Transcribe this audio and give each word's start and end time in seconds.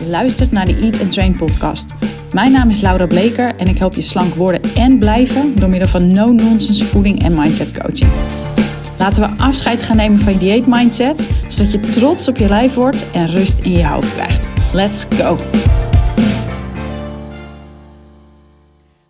Je 0.00 0.06
luistert 0.06 0.52
naar 0.52 0.64
de 0.64 0.76
Eat 0.76 1.00
and 1.00 1.12
Train 1.12 1.36
podcast. 1.36 1.90
Mijn 2.32 2.52
naam 2.52 2.68
is 2.68 2.80
Laura 2.80 3.06
Bleker 3.06 3.56
en 3.56 3.66
ik 3.66 3.78
help 3.78 3.94
je 3.94 4.00
slank 4.00 4.34
worden 4.34 4.74
en 4.74 4.98
blijven 4.98 5.54
door 5.54 5.68
middel 5.68 5.88
van 5.88 6.14
no-nonsense 6.14 6.84
voeding 6.84 7.22
en 7.22 7.34
mindset 7.34 7.78
coaching. 7.78 8.10
Laten 8.98 9.22
we 9.22 9.42
afscheid 9.42 9.82
gaan 9.82 9.96
nemen 9.96 10.18
van 10.18 10.32
je 10.32 10.38
dieet 10.38 10.66
mindset, 10.66 11.28
zodat 11.48 11.72
je 11.72 11.80
trots 11.80 12.28
op 12.28 12.36
je 12.36 12.48
lijf 12.48 12.74
wordt 12.74 13.10
en 13.10 13.26
rust 13.26 13.58
in 13.58 13.70
je 13.70 13.86
hoofd 13.86 14.14
krijgt. 14.14 14.74
Let's 14.74 15.04
go! 15.04 15.36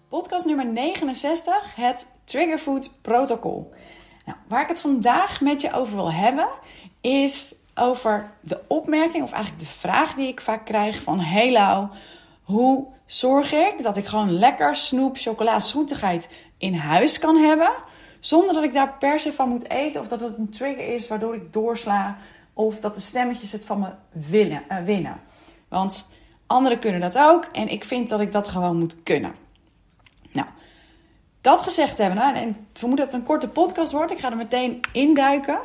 Podcast 0.09 0.47
nummer 0.47 0.67
69, 0.67 1.75
het 1.75 2.07
Trigger 2.25 2.59
Food 2.59 2.91
Protocol. 3.03 3.73
Nou, 4.27 4.39
waar 4.49 4.63
ik 4.63 4.69
het 4.69 4.81
vandaag 4.81 5.41
met 5.41 5.61
je 5.61 5.73
over 5.73 5.97
wil 5.97 6.13
hebben, 6.13 6.49
is 7.01 7.55
over 7.81 8.31
de 8.41 8.61
opmerking, 8.67 9.25
of 9.25 9.33
eigenlijk 9.33 9.65
de 9.65 9.71
vraag 9.71 10.15
die 10.15 10.29
ik 10.29 10.41
vaak 10.41 10.65
krijg 10.65 11.03
van... 11.03 11.21
Hey 11.21 11.53
Lau, 11.53 11.89
hoe 12.43 12.87
zorg 13.07 13.53
ik 13.53 13.83
dat 13.83 13.97
ik 13.97 14.07
gewoon 14.07 14.39
lekker 14.39 14.77
snoep, 14.77 15.17
chocola, 15.17 15.59
zoetigheid 15.59 16.31
in 16.59 16.75
huis 16.75 17.19
kan 17.19 17.37
hebben... 17.37 17.71
zonder 18.21 18.55
dat 18.55 18.65
ik 18.65 18.73
daar 18.73 18.95
per 18.99 19.21
se 19.21 19.33
van 19.33 19.49
moet 19.49 19.71
eten 19.71 20.01
of 20.01 20.09
dat 20.09 20.21
het 20.21 20.39
een 20.39 20.51
trigger 20.51 20.95
is 20.95 21.09
waardoor 21.09 21.35
ik 21.35 21.53
doorsla... 21.53 22.17
of 22.53 22.81
dat 22.81 22.95
de 22.95 23.01
stemmetjes 23.01 23.53
het 23.53 23.67
van 23.67 23.81
me 23.81 23.89
willen, 24.31 24.63
uh, 24.69 24.79
winnen. 24.85 25.21
Want 25.69 26.09
anderen 26.47 26.79
kunnen 26.79 27.01
dat 27.01 27.19
ook 27.19 27.45
en 27.45 27.69
ik 27.69 27.85
vind 27.85 28.09
dat 28.09 28.21
ik 28.21 28.33
dat 28.33 28.49
gewoon 28.49 28.79
moet 28.79 29.03
kunnen. 29.03 29.35
Nou, 30.33 30.47
dat 31.41 31.63
gezegd 31.63 31.99
hebben, 31.99 32.35
en 32.35 32.49
ik 32.49 32.55
vermoed 32.73 32.99
dat 32.99 33.07
het 33.07 33.15
een 33.15 33.27
korte 33.27 33.49
podcast 33.49 33.93
wordt, 33.93 34.13
ik 34.13 34.19
ga 34.19 34.31
er 34.31 34.37
meteen 34.37 34.81
induiken, 34.93 35.61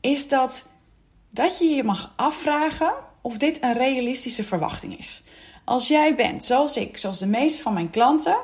is 0.00 0.28
dat 0.28 0.69
dat 1.30 1.58
je 1.58 1.64
je 1.64 1.84
mag 1.84 2.12
afvragen 2.16 2.92
of 3.20 3.38
dit 3.38 3.62
een 3.62 3.72
realistische 3.72 4.44
verwachting 4.44 4.98
is. 4.98 5.22
Als 5.64 5.88
jij 5.88 6.14
bent, 6.14 6.44
zoals 6.44 6.76
ik, 6.76 6.96
zoals 6.96 7.18
de 7.18 7.26
meeste 7.26 7.62
van 7.62 7.72
mijn 7.72 7.90
klanten, 7.90 8.36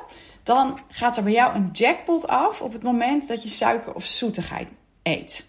dan 0.43 0.79
gaat 0.89 1.17
er 1.17 1.23
bij 1.23 1.31
jou 1.31 1.55
een 1.55 1.69
jackpot 1.71 2.27
af 2.27 2.61
op 2.61 2.73
het 2.73 2.83
moment 2.83 3.27
dat 3.27 3.43
je 3.43 3.49
suiker 3.49 3.93
of 3.93 4.05
zoetigheid 4.05 4.67
eet. 5.03 5.47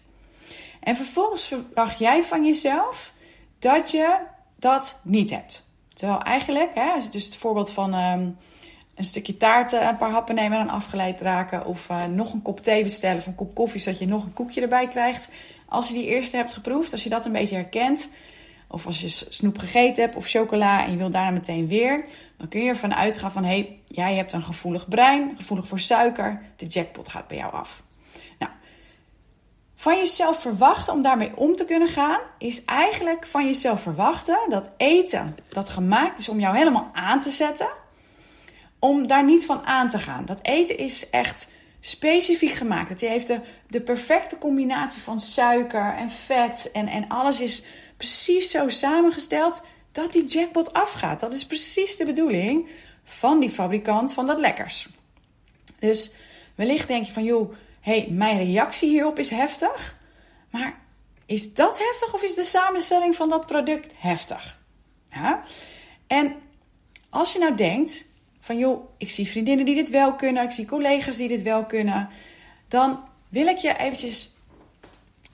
En 0.79 0.95
vervolgens 0.95 1.43
verwacht 1.47 1.99
jij 1.99 2.23
van 2.23 2.45
jezelf 2.45 3.13
dat 3.59 3.91
je 3.91 4.17
dat 4.55 5.01
niet 5.03 5.29
hebt. 5.29 5.69
Terwijl 5.93 6.21
eigenlijk, 6.21 6.71
hè, 6.73 6.91
dus 7.11 7.25
het 7.25 7.35
voorbeeld 7.35 7.71
van 7.71 7.93
um, 7.93 8.37
een 8.99 9.05
stukje 9.05 9.37
taart, 9.37 9.71
een 9.71 9.97
paar 9.97 10.11
happen 10.11 10.35
nemen 10.35 10.59
en 10.59 10.65
dan 10.65 10.75
afgeleid 10.75 11.21
raken. 11.21 11.65
Of 11.65 11.89
uh, 11.89 12.03
nog 12.03 12.33
een 12.33 12.41
kop 12.41 12.59
thee 12.59 12.83
bestellen 12.83 13.17
of 13.17 13.27
een 13.27 13.35
kop 13.35 13.55
koffie, 13.55 13.81
zodat 13.81 13.99
je 13.99 14.07
nog 14.07 14.23
een 14.23 14.33
koekje 14.33 14.61
erbij 14.61 14.87
krijgt. 14.87 15.29
Als 15.65 15.87
je 15.87 15.93
die 15.93 16.05
eerste 16.05 16.35
hebt 16.35 16.53
geproefd, 16.53 16.91
als 16.91 17.03
je 17.03 17.09
dat 17.09 17.25
een 17.25 17.31
beetje 17.31 17.55
herkent, 17.55 18.09
of 18.67 18.85
als 18.85 19.01
je 19.01 19.07
snoep 19.07 19.57
gegeten 19.57 20.03
hebt 20.03 20.15
of 20.15 20.27
chocola 20.27 20.85
en 20.85 20.91
je 20.91 20.97
wilt 20.97 21.13
daarna 21.13 21.29
meteen 21.29 21.67
weer, 21.67 22.05
dan 22.37 22.47
kun 22.47 22.61
je 22.61 22.69
ervan 22.69 22.95
uitgaan 22.95 23.31
van 23.31 23.43
hé, 23.43 23.49
hey, 23.49 23.79
jij 23.87 24.15
hebt 24.15 24.31
een 24.31 24.43
gevoelig 24.43 24.87
brein, 24.87 25.33
gevoelig 25.37 25.67
voor 25.67 25.79
suiker, 25.79 26.41
de 26.55 26.65
jackpot 26.65 27.07
gaat 27.07 27.27
bij 27.27 27.37
jou 27.37 27.53
af. 27.53 27.83
Nou, 28.39 28.51
van 29.75 29.95
jezelf 29.95 30.41
verwachten 30.41 30.93
om 30.93 31.01
daarmee 31.01 31.31
om 31.35 31.55
te 31.55 31.65
kunnen 31.65 31.87
gaan, 31.87 32.19
is 32.37 32.65
eigenlijk 32.65 33.25
van 33.25 33.45
jezelf 33.45 33.81
verwachten 33.81 34.39
dat 34.49 34.69
eten 34.77 35.35
dat 35.49 35.69
gemaakt 35.69 36.19
is 36.19 36.29
om 36.29 36.39
jou 36.39 36.57
helemaal 36.57 36.89
aan 36.93 37.21
te 37.21 37.29
zetten, 37.29 37.69
om 38.79 39.07
daar 39.07 39.23
niet 39.23 39.45
van 39.45 39.65
aan 39.65 39.89
te 39.89 39.99
gaan. 39.99 40.25
Dat 40.25 40.39
eten 40.41 40.77
is 40.77 41.09
echt 41.09 41.49
specifiek 41.79 42.51
gemaakt. 42.51 42.89
Het 42.89 43.01
heeft 43.01 43.27
de, 43.27 43.41
de 43.67 43.81
perfecte 43.81 44.37
combinatie 44.37 45.01
van 45.01 45.19
suiker 45.19 45.95
en 45.95 46.09
vet 46.09 46.69
en, 46.73 46.87
en 46.87 47.07
alles 47.07 47.41
is 47.41 47.63
precies 47.97 48.51
zo 48.51 48.69
samengesteld 48.69 49.65
dat 49.91 50.13
die 50.13 50.25
jackpot 50.25 50.73
afgaat. 50.73 51.19
Dat 51.19 51.33
is 51.33 51.45
precies 51.45 51.97
de 51.97 52.05
bedoeling 52.05 52.69
van 53.03 53.39
die 53.39 53.49
fabrikant 53.49 54.13
van 54.13 54.25
dat 54.25 54.39
lekkers. 54.39 54.89
Dus 55.79 56.13
wellicht 56.55 56.87
denk 56.87 57.05
je 57.05 57.11
van, 57.11 57.23
joh, 57.23 57.53
hey, 57.81 58.07
mijn 58.11 58.37
reactie 58.37 58.89
hierop 58.89 59.19
is 59.19 59.29
heftig. 59.29 59.97
Maar 60.49 60.79
is 61.25 61.53
dat 61.53 61.79
heftig 61.79 62.13
of 62.13 62.23
is 62.23 62.35
de 62.35 62.43
samenstelling 62.43 63.15
van 63.15 63.29
dat 63.29 63.45
product 63.45 63.91
heftig? 63.95 64.57
En 66.07 66.35
als 67.09 67.33
je 67.33 67.39
nou 67.39 67.55
denkt, 67.55 68.05
van 68.39 68.57
joh, 68.57 68.89
ik 68.97 69.09
zie 69.09 69.27
vriendinnen 69.27 69.65
die 69.65 69.75
dit 69.75 69.89
wel 69.89 70.15
kunnen, 70.15 70.43
ik 70.43 70.51
zie 70.51 70.65
collega's 70.65 71.17
die 71.17 71.27
dit 71.27 71.41
wel 71.41 71.65
kunnen, 71.65 72.09
dan 72.67 72.99
wil 73.29 73.47
ik 73.47 73.57
je 73.57 73.77
eventjes 73.77 74.37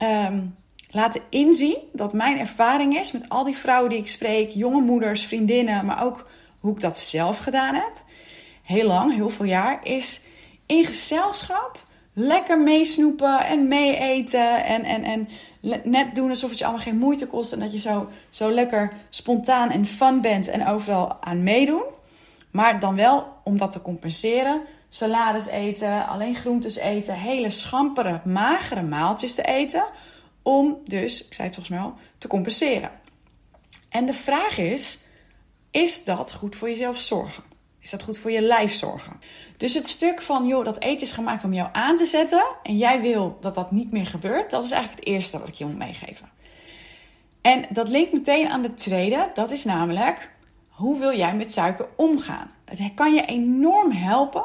um, 0.02 0.56
laten 0.90 1.20
inzien 1.28 1.78
dat 1.92 2.12
mijn 2.12 2.38
ervaring 2.38 2.98
is 2.98 3.12
met 3.12 3.28
al 3.28 3.44
die 3.44 3.56
vrouwen 3.56 3.90
die 3.90 3.98
ik 3.98 4.08
spreek, 4.08 4.50
jonge 4.50 4.80
moeders, 4.80 5.24
vriendinnen, 5.24 5.86
maar 5.86 6.04
ook 6.04 6.28
hoe 6.60 6.72
ik 6.72 6.80
dat 6.80 6.98
zelf 6.98 7.38
gedaan 7.38 7.74
heb, 7.74 8.02
heel 8.64 8.86
lang, 8.86 9.14
heel 9.14 9.30
veel 9.30 9.44
jaar, 9.44 9.80
is 9.82 10.20
in 10.66 10.84
gezelschap 10.84 11.84
lekker 12.12 12.60
meesnoepen 12.60 13.46
en 13.46 13.68
meeeten 13.68 14.64
en, 14.64 14.84
en, 14.84 15.04
en 15.04 15.28
net 15.84 16.14
doen 16.14 16.30
alsof 16.30 16.50
het 16.50 16.58
je 16.58 16.64
allemaal 16.64 16.82
geen 16.82 16.98
moeite 16.98 17.26
kost 17.26 17.52
en 17.52 17.60
dat 17.60 17.72
je 17.72 17.78
zo, 17.78 18.08
zo 18.30 18.50
lekker 18.50 18.92
spontaan 19.08 19.70
en 19.70 19.86
fun 19.86 20.20
bent 20.20 20.48
en 20.48 20.66
overal 20.66 21.22
aan 21.22 21.42
meedoen. 21.42 21.82
Maar 22.56 22.80
dan 22.80 22.94
wel 22.94 23.26
om 23.44 23.56
dat 23.56 23.72
te 23.72 23.82
compenseren, 23.82 24.62
salades 24.88 25.46
eten, 25.46 26.06
alleen 26.06 26.34
groentes 26.34 26.76
eten, 26.76 27.14
hele 27.14 27.50
schampere, 27.50 28.20
magere 28.24 28.82
maaltjes 28.82 29.34
te 29.34 29.42
eten. 29.42 29.84
Om 30.42 30.78
dus, 30.84 31.24
ik 31.24 31.34
zei 31.34 31.46
het 31.46 31.56
volgens 31.56 31.76
mij 31.76 31.86
al, 31.86 31.94
te 32.18 32.28
compenseren. 32.28 32.90
En 33.88 34.06
de 34.06 34.12
vraag 34.12 34.58
is: 34.58 34.98
is 35.70 36.04
dat 36.04 36.32
goed 36.32 36.56
voor 36.56 36.68
jezelf 36.68 36.96
zorgen? 36.96 37.42
Is 37.80 37.90
dat 37.90 38.02
goed 38.02 38.18
voor 38.18 38.30
je 38.30 38.42
lijf 38.42 38.72
zorgen? 38.72 39.20
Dus 39.56 39.74
het 39.74 39.88
stuk 39.88 40.22
van, 40.22 40.46
joh, 40.46 40.64
dat 40.64 40.80
eten 40.80 41.06
is 41.06 41.12
gemaakt 41.12 41.44
om 41.44 41.52
jou 41.52 41.68
aan 41.72 41.96
te 41.96 42.04
zetten 42.04 42.44
en 42.62 42.76
jij 42.76 43.00
wil 43.00 43.36
dat 43.40 43.54
dat 43.54 43.70
niet 43.70 43.92
meer 43.92 44.06
gebeurt, 44.06 44.50
dat 44.50 44.64
is 44.64 44.70
eigenlijk 44.70 45.04
het 45.04 45.14
eerste 45.14 45.38
wat 45.38 45.48
ik 45.48 45.54
je 45.54 45.64
moet 45.64 45.78
meegeven. 45.78 46.28
En 47.40 47.64
dat 47.70 47.88
linkt 47.88 48.12
meteen 48.12 48.48
aan 48.48 48.62
de 48.62 48.74
tweede, 48.74 49.30
dat 49.34 49.50
is 49.50 49.64
namelijk, 49.64 50.34
hoe 50.76 50.98
wil 50.98 51.16
jij 51.16 51.34
met 51.34 51.52
suiker 51.52 51.88
omgaan? 51.96 52.50
Het 52.64 52.94
kan 52.94 53.14
je 53.14 53.24
enorm 53.24 53.90
helpen 53.90 54.44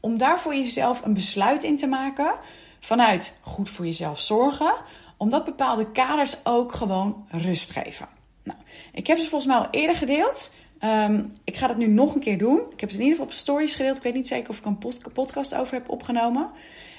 om 0.00 0.18
daar 0.18 0.40
voor 0.40 0.54
jezelf 0.54 1.04
een 1.04 1.14
besluit 1.14 1.64
in 1.64 1.76
te 1.76 1.86
maken 1.86 2.34
vanuit 2.80 3.38
goed 3.40 3.70
voor 3.70 3.84
jezelf 3.84 4.20
zorgen, 4.20 4.74
omdat 5.16 5.44
bepaalde 5.44 5.90
kaders 5.90 6.36
ook 6.44 6.72
gewoon 6.72 7.26
rust 7.28 7.70
geven. 7.70 8.08
Nou, 8.42 8.58
ik 8.92 9.06
heb 9.06 9.18
ze 9.18 9.28
volgens 9.28 9.52
mij 9.52 9.56
al 9.56 9.68
eerder 9.70 9.96
gedeeld. 9.96 10.54
Um, 10.84 11.32
ik 11.44 11.56
ga 11.56 11.66
dat 11.66 11.76
nu 11.76 11.86
nog 11.86 12.14
een 12.14 12.20
keer 12.20 12.38
doen. 12.38 12.60
Ik 12.70 12.80
heb 12.80 12.90
ze 12.90 12.96
in 12.96 13.02
ieder 13.02 13.18
geval 13.18 13.32
op 13.32 13.38
stories 13.38 13.74
gedeeld. 13.74 13.96
Ik 13.96 14.02
weet 14.02 14.14
niet 14.14 14.28
zeker 14.28 14.50
of 14.50 14.58
ik 14.58 14.64
een 14.64 15.12
podcast 15.12 15.54
over 15.54 15.74
heb 15.74 15.88
opgenomen. 15.88 16.50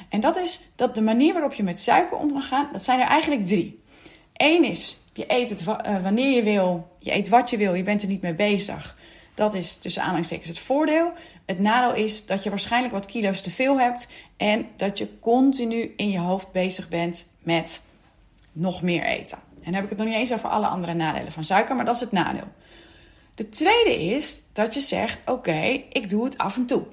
En 0.09 0.19
dat 0.19 0.37
is 0.37 0.61
dat 0.75 0.95
de 0.95 1.01
manier 1.01 1.33
waarop 1.33 1.53
je 1.53 1.63
met 1.63 1.81
suiker 1.81 2.17
om 2.17 2.31
kan 2.31 2.41
gaan, 2.41 2.69
dat 2.71 2.83
zijn 2.83 2.99
er 2.99 3.07
eigenlijk 3.07 3.45
drie. 3.45 3.81
Eén 4.33 4.63
is, 4.63 5.02
je 5.13 5.23
eet 5.27 5.49
het 5.49 5.67
eh, 5.67 6.01
wanneer 6.03 6.35
je 6.35 6.43
wil, 6.43 6.95
je 6.99 7.13
eet 7.13 7.29
wat 7.29 7.49
je 7.49 7.57
wil, 7.57 7.73
je 7.73 7.83
bent 7.83 8.01
er 8.01 8.07
niet 8.07 8.21
mee 8.21 8.33
bezig. 8.33 8.97
Dat 9.33 9.53
is 9.53 9.75
tussen 9.75 10.01
aanhalingstekens 10.01 10.49
het 10.49 10.59
voordeel. 10.59 11.11
Het 11.45 11.59
nadeel 11.59 12.03
is 12.03 12.25
dat 12.25 12.43
je 12.43 12.49
waarschijnlijk 12.49 12.93
wat 12.93 13.05
kilo's 13.05 13.41
te 13.41 13.51
veel 13.51 13.79
hebt 13.79 14.09
en 14.37 14.67
dat 14.75 14.97
je 14.97 15.19
continu 15.19 15.93
in 15.97 16.09
je 16.09 16.19
hoofd 16.19 16.51
bezig 16.51 16.89
bent 16.89 17.27
met 17.39 17.85
nog 18.51 18.81
meer 18.81 19.03
eten. 19.03 19.37
En 19.37 19.63
dan 19.63 19.73
heb 19.73 19.83
ik 19.83 19.89
het 19.89 19.97
nog 19.97 20.07
niet 20.07 20.17
eens 20.17 20.33
over 20.33 20.49
alle 20.49 20.67
andere 20.67 20.93
nadelen 20.93 21.31
van 21.31 21.43
suiker, 21.43 21.75
maar 21.75 21.85
dat 21.85 21.95
is 21.95 22.01
het 22.01 22.11
nadeel. 22.11 22.47
De 23.35 23.49
tweede 23.49 24.05
is 24.05 24.41
dat 24.53 24.73
je 24.73 24.81
zegt: 24.81 25.19
Oké, 25.25 25.83
ik 25.89 26.09
doe 26.09 26.23
het 26.23 26.37
af 26.37 26.55
en 26.55 26.65
toe. 26.65 26.83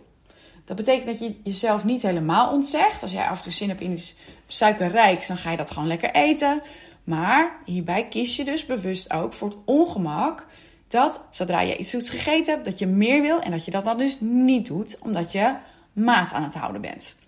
Dat 0.64 0.76
betekent 0.76 1.06
dat 1.06 1.18
je 1.18 1.40
jezelf 1.44 1.84
niet 1.84 2.02
helemaal 2.02 2.52
ontzegt. 2.52 3.02
Als 3.02 3.12
jij 3.12 3.26
af 3.26 3.36
en 3.36 3.42
toe 3.42 3.52
zin 3.52 3.68
hebt 3.68 3.80
in 3.80 3.92
iets 3.92 4.16
suikerrijks, 4.46 5.26
dan 5.26 5.36
ga 5.36 5.50
je 5.50 5.56
dat 5.56 5.70
gewoon 5.70 5.88
lekker 5.88 6.10
eten. 6.10 6.62
Maar 7.04 7.60
hierbij 7.64 8.08
kies 8.08 8.36
je 8.36 8.44
dus 8.44 8.66
bewust 8.66 9.12
ook 9.12 9.32
voor 9.32 9.48
het 9.48 9.58
ongemak 9.64 10.46
dat 10.88 11.26
zodra 11.30 11.60
je 11.60 11.76
iets 11.76 11.90
zoets 11.90 12.10
gegeten 12.10 12.52
hebt, 12.52 12.64
dat 12.64 12.78
je 12.78 12.86
meer 12.86 13.22
wil 13.22 13.40
en 13.40 13.50
dat 13.50 13.64
je 13.64 13.70
dat 13.70 13.84
dan 13.84 13.98
dus 13.98 14.20
niet 14.20 14.66
doet, 14.66 14.98
omdat 15.02 15.32
je 15.32 15.54
maat 15.92 16.32
aan 16.32 16.42
het 16.42 16.54
houden 16.54 16.80
bent. 16.80 17.18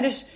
Dus 0.00 0.26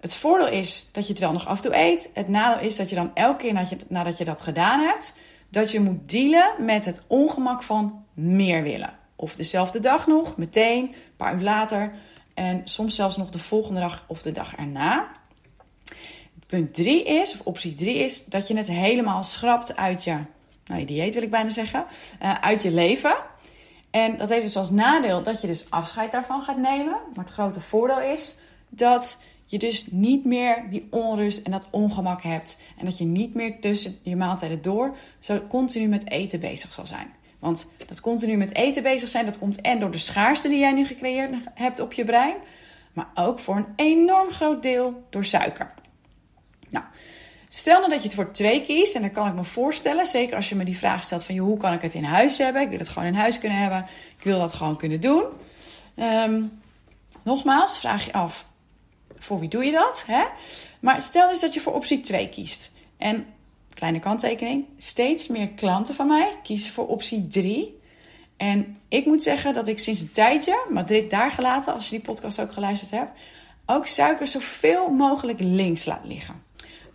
het 0.00 0.16
voordeel 0.16 0.48
is 0.48 0.88
dat 0.92 1.06
je 1.06 1.12
het 1.12 1.20
wel 1.20 1.32
nog 1.32 1.46
af 1.46 1.56
en 1.56 1.62
toe 1.62 1.76
eet. 1.76 2.10
Het 2.14 2.28
nadeel 2.28 2.66
is 2.66 2.76
dat 2.76 2.88
je 2.88 2.94
dan 2.94 3.10
elke 3.14 3.36
keer 3.36 3.52
nadat 3.52 3.70
je, 3.70 3.76
nadat 3.88 4.18
je 4.18 4.24
dat 4.24 4.42
gedaan 4.42 4.80
hebt, 4.80 5.18
dat 5.48 5.70
je 5.70 5.80
moet 5.80 6.08
dealen 6.08 6.64
met 6.64 6.84
het 6.84 7.02
ongemak 7.06 7.62
van 7.62 8.04
meer 8.14 8.62
willen. 8.62 8.98
Of 9.16 9.34
dezelfde 9.34 9.80
dag 9.80 10.06
nog, 10.06 10.36
meteen, 10.36 10.82
een 10.84 10.94
paar 11.16 11.34
uur 11.34 11.42
later. 11.42 11.92
En 12.34 12.60
soms 12.64 12.94
zelfs 12.94 13.16
nog 13.16 13.30
de 13.30 13.38
volgende 13.38 13.80
dag 13.80 14.04
of 14.08 14.22
de 14.22 14.32
dag 14.32 14.56
erna. 14.56 15.08
Punt 16.46 16.74
3 16.74 17.04
is, 17.04 17.32
of 17.32 17.40
optie 17.40 17.74
3 17.74 17.96
is, 17.98 18.24
dat 18.24 18.48
je 18.48 18.56
het 18.56 18.68
helemaal 18.68 19.22
schrapt 19.22 19.76
uit 19.76 20.04
je 20.04 20.18
nou, 20.66 20.84
dieet 20.84 21.14
wil 21.14 21.22
ik 21.22 21.30
bijna 21.30 21.50
zeggen, 21.50 21.86
uh, 22.22 22.34
uit 22.40 22.62
je 22.62 22.70
leven. 22.70 23.16
En 23.90 24.16
dat 24.16 24.28
heeft 24.28 24.44
dus 24.44 24.56
als 24.56 24.70
nadeel 24.70 25.22
dat 25.22 25.40
je 25.40 25.46
dus 25.46 25.70
afscheid 25.70 26.12
daarvan 26.12 26.42
gaat 26.42 26.58
nemen. 26.58 26.96
Maar 27.14 27.24
het 27.24 27.32
grote 27.32 27.60
voordeel 27.60 28.00
is 28.00 28.38
dat 28.68 29.22
je 29.44 29.58
dus 29.58 29.86
niet 29.90 30.24
meer 30.24 30.64
die 30.70 30.86
onrust 30.90 31.46
en 31.46 31.50
dat 31.50 31.66
ongemak 31.70 32.22
hebt. 32.22 32.62
En 32.78 32.84
dat 32.84 32.98
je 32.98 33.04
niet 33.04 33.34
meer 33.34 33.60
tussen 33.60 33.98
je 34.02 34.16
maaltijden 34.16 34.62
door 34.62 34.96
zo 35.18 35.40
continu 35.48 35.86
met 35.86 36.10
eten 36.10 36.40
bezig 36.40 36.72
zal 36.72 36.86
zijn. 36.86 37.14
Want 37.38 37.72
dat 37.86 38.00
continu 38.00 38.36
met 38.36 38.54
eten 38.54 38.82
bezig 38.82 39.08
zijn, 39.08 39.24
dat 39.24 39.38
komt 39.38 39.60
en 39.60 39.80
door 39.80 39.90
de 39.90 39.98
schaarste 39.98 40.48
die 40.48 40.58
jij 40.58 40.72
nu 40.72 40.86
gecreëerd 40.86 41.34
hebt 41.54 41.80
op 41.80 41.92
je 41.92 42.04
brein, 42.04 42.34
maar 42.92 43.08
ook 43.14 43.38
voor 43.38 43.56
een 43.56 43.72
enorm 43.76 44.30
groot 44.30 44.62
deel 44.62 45.04
door 45.10 45.24
suiker. 45.24 45.74
Nou, 46.70 46.84
stel 47.48 47.78
nou 47.78 47.90
dat 47.90 48.02
je 48.02 48.08
het 48.08 48.16
voor 48.16 48.30
twee 48.30 48.62
kiest, 48.62 48.94
en 48.94 49.00
dan 49.00 49.10
kan 49.10 49.26
ik 49.26 49.34
me 49.34 49.44
voorstellen, 49.44 50.06
zeker 50.06 50.36
als 50.36 50.48
je 50.48 50.54
me 50.54 50.64
die 50.64 50.76
vraag 50.76 51.04
stelt 51.04 51.24
van 51.24 51.36
hoe 51.36 51.56
kan 51.56 51.72
ik 51.72 51.82
het 51.82 51.94
in 51.94 52.04
huis 52.04 52.38
hebben? 52.38 52.62
Ik 52.62 52.68
wil 52.68 52.78
het 52.78 52.88
gewoon 52.88 53.08
in 53.08 53.14
huis 53.14 53.38
kunnen 53.38 53.58
hebben, 53.58 53.86
ik 54.18 54.24
wil 54.24 54.38
dat 54.38 54.52
gewoon 54.52 54.76
kunnen 54.76 55.00
doen. 55.00 55.24
Ehm, 55.94 56.42
nogmaals, 57.24 57.78
vraag 57.78 58.04
je 58.04 58.12
af, 58.12 58.46
voor 59.18 59.40
wie 59.40 59.48
doe 59.48 59.64
je 59.64 59.72
dat? 59.72 60.04
Hè? 60.06 60.24
Maar 60.80 61.02
stel 61.02 61.28
dus 61.28 61.40
dat 61.40 61.54
je 61.54 61.60
voor 61.60 61.74
optie 61.74 62.00
2 62.00 62.28
kiest. 62.28 62.72
En, 62.96 63.26
kleine 63.74 63.98
kanttekening, 63.98 64.64
steeds 64.78 65.28
meer 65.28 65.48
klanten 65.48 65.94
van 65.94 66.06
mij 66.06 66.38
kiezen 66.42 66.72
voor 66.72 66.86
optie 66.86 67.28
3. 67.28 67.78
En 68.36 68.78
ik 68.88 69.06
moet 69.06 69.22
zeggen 69.22 69.52
dat 69.52 69.68
ik 69.68 69.78
sinds 69.78 70.00
een 70.00 70.10
tijdje, 70.10 70.66
maar 70.70 70.86
dit 70.86 71.10
daar 71.10 71.30
gelaten, 71.30 71.74
als 71.74 71.84
je 71.84 71.90
die 71.90 72.04
podcast 72.04 72.40
ook 72.40 72.52
geluisterd 72.52 72.90
hebt, 72.90 73.18
ook 73.66 73.86
suiker 73.86 74.26
zoveel 74.26 74.88
mogelijk 74.88 75.40
links 75.40 75.84
laat 75.84 76.04
liggen. 76.04 76.42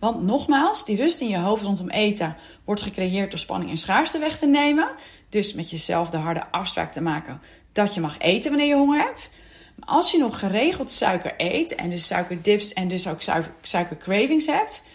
Want 0.02 0.22
nogmaals, 0.22 0.84
die 0.84 0.96
rust 0.96 1.20
in 1.20 1.28
je 1.28 1.38
hoofd 1.38 1.64
rondom 1.64 1.90
eten 1.90 2.36
wordt 2.64 2.82
gecreëerd 2.82 3.30
door 3.30 3.38
spanning 3.38 3.70
en 3.70 3.78
schaarste 3.78 4.18
weg 4.18 4.38
te 4.38 4.46
nemen. 4.46 4.88
Dus 5.28 5.54
met 5.54 5.70
jezelf 5.70 6.10
de 6.10 6.16
harde 6.16 6.50
afspraak 6.50 6.92
te 6.92 7.00
maken 7.00 7.40
dat 7.72 7.94
je 7.94 8.00
mag 8.00 8.18
eten 8.18 8.50
wanneer 8.50 8.68
je 8.68 8.74
honger 8.74 9.00
hebt. 9.00 9.34
Maar 9.76 9.88
als 9.88 10.12
je 10.12 10.18
nog 10.18 10.38
geregeld 10.38 10.90
suiker 10.90 11.34
eet 11.36 11.74
en 11.74 11.90
dus 11.90 12.06
suikerdips 12.06 12.72
en 12.72 12.88
dus 12.88 13.06
ook 13.08 13.20
suikercravings 13.60 14.46
hebt, 14.46 14.86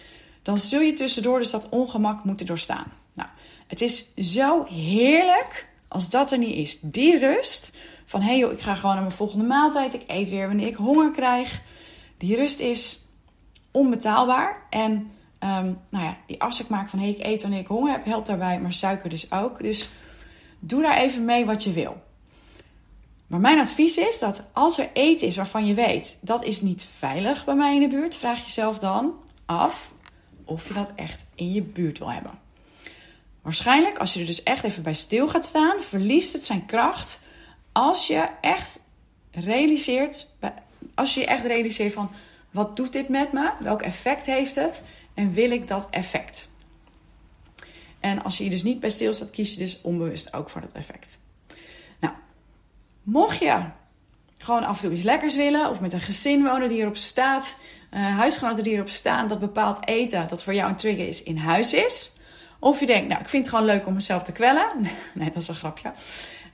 dan 0.42 0.58
zul 0.58 0.80
je 0.80 0.92
tussendoor 0.92 1.38
dus 1.38 1.50
dat 1.50 1.68
ongemak 1.68 2.24
moeten 2.24 2.46
doorstaan. 2.46 2.92
Nou, 3.14 3.28
het 3.66 3.80
is 3.80 4.14
zo 4.16 4.64
heerlijk 4.64 5.68
als 5.88 6.10
dat 6.10 6.32
er 6.32 6.38
niet 6.38 6.56
is. 6.56 6.78
Die 6.80 7.18
rust 7.18 7.72
van 8.04 8.20
hé 8.20 8.26
hey 8.26 8.38
joh, 8.38 8.52
ik 8.52 8.60
ga 8.60 8.74
gewoon 8.74 8.94
naar 8.94 9.04
mijn 9.04 9.16
volgende 9.16 9.44
maaltijd, 9.44 9.94
ik 9.94 10.04
eet 10.06 10.28
weer 10.28 10.46
wanneer 10.46 10.66
ik 10.66 10.76
honger 10.76 11.10
krijg. 11.10 11.60
Die 12.16 12.36
rust 12.36 12.60
is 12.60 13.06
onbetaalbaar. 13.78 14.62
En 14.70 14.90
um, 15.40 15.78
nou 15.90 16.04
ja, 16.04 16.16
die 16.26 16.42
afspraak 16.42 16.68
maken 16.68 16.90
van 16.90 16.98
hey, 16.98 17.08
ik 17.08 17.26
eet 17.26 17.42
wanneer 17.42 17.60
ik 17.60 17.66
honger 17.66 17.92
heb, 17.92 18.04
helpt 18.04 18.26
daarbij, 18.26 18.60
maar 18.60 18.72
suiker 18.72 19.08
dus 19.08 19.32
ook. 19.32 19.62
Dus 19.62 19.88
doe 20.58 20.82
daar 20.82 20.96
even 20.96 21.24
mee 21.24 21.46
wat 21.46 21.64
je 21.64 21.72
wil. 21.72 22.02
Maar 23.26 23.40
mijn 23.40 23.58
advies 23.58 23.96
is 23.96 24.18
dat 24.18 24.44
als 24.52 24.78
er 24.78 24.88
eten 24.92 25.26
is 25.26 25.36
waarvan 25.36 25.66
je 25.66 25.74
weet 25.74 26.18
dat 26.20 26.44
is 26.44 26.60
niet 26.60 26.86
veilig 26.96 27.44
bij 27.44 27.54
mij 27.54 27.74
in 27.74 27.80
de 27.80 27.88
buurt, 27.88 28.16
vraag 28.16 28.44
jezelf 28.44 28.78
dan 28.78 29.12
af 29.46 29.92
of 30.44 30.68
je 30.68 30.74
dat 30.74 30.90
echt 30.94 31.24
in 31.34 31.52
je 31.52 31.62
buurt 31.62 31.98
wil 31.98 32.12
hebben. 32.12 32.32
Waarschijnlijk, 33.42 33.98
als 33.98 34.14
je 34.14 34.20
er 34.20 34.26
dus 34.26 34.42
echt 34.42 34.64
even 34.64 34.82
bij 34.82 34.94
stil 34.94 35.28
gaat 35.28 35.46
staan, 35.46 35.82
verliest 35.82 36.32
het 36.32 36.44
zijn 36.44 36.66
kracht 36.66 37.22
als 37.72 38.06
je 38.06 38.28
echt 38.40 38.80
realiseert, 39.30 40.34
als 40.94 41.14
je 41.14 41.26
echt 41.26 41.44
realiseert 41.44 41.92
van 41.92 42.10
wat 42.50 42.76
doet 42.76 42.92
dit 42.92 43.08
met 43.08 43.32
me? 43.32 43.50
Welk 43.60 43.82
effect 43.82 44.26
heeft 44.26 44.54
het? 44.54 44.84
En 45.14 45.32
wil 45.32 45.50
ik 45.50 45.68
dat 45.68 45.88
effect? 45.90 46.50
En 48.00 48.22
als 48.22 48.38
je 48.38 48.44
je 48.44 48.50
dus 48.50 48.62
niet 48.62 48.80
bij 48.80 48.90
stilstaat, 48.90 49.30
kies 49.30 49.52
je 49.52 49.58
dus 49.58 49.80
onbewust 49.80 50.34
ook 50.34 50.50
voor 50.50 50.60
dat 50.60 50.72
effect. 50.72 51.18
Nou, 52.00 52.14
mocht 53.02 53.38
je 53.38 53.62
gewoon 54.38 54.64
af 54.64 54.76
en 54.76 54.82
toe 54.82 54.92
iets 54.92 55.02
lekkers 55.02 55.36
willen, 55.36 55.70
of 55.70 55.80
met 55.80 55.92
een 55.92 56.00
gezin 56.00 56.44
wonen 56.44 56.68
die 56.68 56.78
erop 56.78 56.96
staat, 56.96 57.58
uh, 57.90 58.16
huisgenoten 58.16 58.62
die 58.62 58.74
erop 58.74 58.88
staan 58.88 59.28
dat 59.28 59.38
bepaald 59.38 59.86
eten 59.86 60.28
dat 60.28 60.44
voor 60.44 60.54
jou 60.54 60.68
een 60.68 60.76
trigger 60.76 61.08
is 61.08 61.22
in 61.22 61.36
huis 61.36 61.72
is. 61.72 62.12
Of 62.58 62.80
je 62.80 62.86
denkt, 62.86 63.08
nou, 63.08 63.20
ik 63.20 63.28
vind 63.28 63.44
het 63.44 63.54
gewoon 63.54 63.70
leuk 63.70 63.86
om 63.86 63.94
mezelf 63.94 64.22
te 64.22 64.32
kwellen. 64.32 64.68
nee, 65.14 65.30
dat 65.32 65.42
is 65.42 65.48
een 65.48 65.54
grapje. 65.54 65.92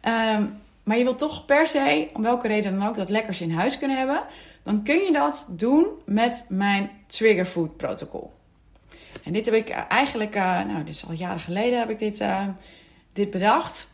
Um, 0.02 0.62
maar 0.84 0.98
je 0.98 1.04
wilt 1.04 1.18
toch 1.18 1.44
per 1.44 1.68
se, 1.68 2.08
om 2.12 2.22
welke 2.22 2.48
reden 2.48 2.78
dan 2.78 2.88
ook, 2.88 2.96
dat 2.96 3.10
lekkers 3.10 3.40
in 3.40 3.52
huis 3.52 3.78
kunnen 3.78 3.98
hebben. 3.98 4.22
Dan 4.62 4.82
kun 4.82 4.98
je 4.98 5.12
dat 5.12 5.48
doen 5.50 5.86
met 6.04 6.44
mijn 6.48 6.90
Trigger 7.06 7.44
Food 7.44 7.76
protocol. 7.76 8.32
En 9.24 9.32
dit 9.32 9.44
heb 9.44 9.54
ik 9.54 9.68
eh, 9.68 9.80
eigenlijk, 9.88 10.36
uh, 10.36 10.42
nou, 10.42 10.78
dit 10.78 10.94
is 10.94 11.06
al 11.06 11.12
jaren 11.12 11.40
geleden 11.40 11.78
heb 11.78 11.90
ik 11.90 11.98
dit, 11.98 12.20
uh, 12.20 12.46
dit 13.12 13.30
bedacht. 13.30 13.92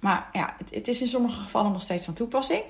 Maar 0.00 0.28
ja, 0.32 0.54
het, 0.58 0.74
het, 0.74 0.88
is 0.88 1.00
in 1.00 1.06
sommige 1.06 1.40
gevallen 1.40 1.72
nog 1.72 1.82
steeds 1.82 2.04
van 2.04 2.14
toepassing. 2.14 2.62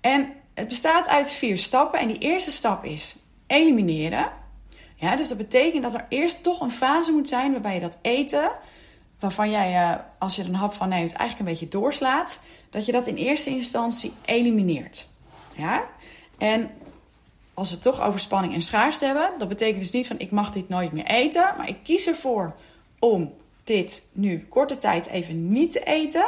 En 0.00 0.32
het 0.54 0.68
bestaat 0.68 1.08
uit 1.08 1.30
vier 1.30 1.58
stappen. 1.58 2.00
En 2.00 2.08
die 2.08 2.18
eerste 2.18 2.50
stap 2.50 2.84
is 2.84 3.16
elimineren. 3.46 4.28
Ja, 4.96 5.16
dus 5.16 5.28
dat 5.28 5.38
betekent 5.38 5.82
dat 5.82 5.94
er 5.94 6.06
eerst 6.08 6.42
toch 6.42 6.60
een 6.60 6.70
fase 6.70 7.12
moet 7.12 7.28
zijn 7.28 7.52
waarbij 7.52 7.74
je 7.74 7.80
dat 7.80 7.98
eten, 8.02 8.50
waarvan 9.18 9.50
jij, 9.50 10.00
als 10.18 10.36
je 10.36 10.42
er 10.42 10.48
een 10.48 10.54
hap 10.54 10.72
van 10.72 10.88
neemt, 10.88 11.12
eigenlijk 11.12 11.38
een 11.38 11.56
beetje 11.56 11.78
doorslaat 11.78 12.40
dat 12.74 12.86
je 12.86 12.92
dat 12.92 13.06
in 13.06 13.16
eerste 13.16 13.50
instantie 13.50 14.12
elimineert. 14.24 15.08
Ja? 15.56 15.84
En 16.38 16.70
als 17.54 17.68
we 17.68 17.74
het 17.74 17.84
toch 17.84 18.02
over 18.02 18.20
spanning 18.20 18.54
en 18.54 18.60
schaarste 18.60 19.06
hebben, 19.06 19.30
dat 19.38 19.48
betekent 19.48 19.78
dus 19.78 19.90
niet 19.90 20.06
van 20.06 20.18
ik 20.18 20.30
mag 20.30 20.52
dit 20.52 20.68
nooit 20.68 20.92
meer 20.92 21.04
eten, 21.04 21.54
maar 21.56 21.68
ik 21.68 21.76
kies 21.82 22.06
ervoor 22.06 22.54
om 22.98 23.32
dit 23.64 24.08
nu 24.12 24.46
korte 24.48 24.76
tijd 24.76 25.06
even 25.06 25.48
niet 25.48 25.72
te 25.72 25.84
eten, 25.84 26.26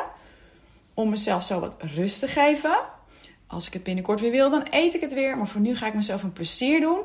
om 0.94 1.08
mezelf 1.08 1.44
zo 1.44 1.60
wat 1.60 1.76
rust 1.94 2.20
te 2.20 2.28
geven. 2.28 2.78
Als 3.46 3.66
ik 3.66 3.72
het 3.72 3.82
binnenkort 3.82 4.20
weer 4.20 4.30
wil, 4.30 4.50
dan 4.50 4.66
eet 4.70 4.94
ik 4.94 5.00
het 5.00 5.14
weer, 5.14 5.36
maar 5.36 5.48
voor 5.48 5.60
nu 5.60 5.76
ga 5.76 5.86
ik 5.86 5.94
mezelf 5.94 6.22
een 6.22 6.32
plezier 6.32 6.80
doen 6.80 7.00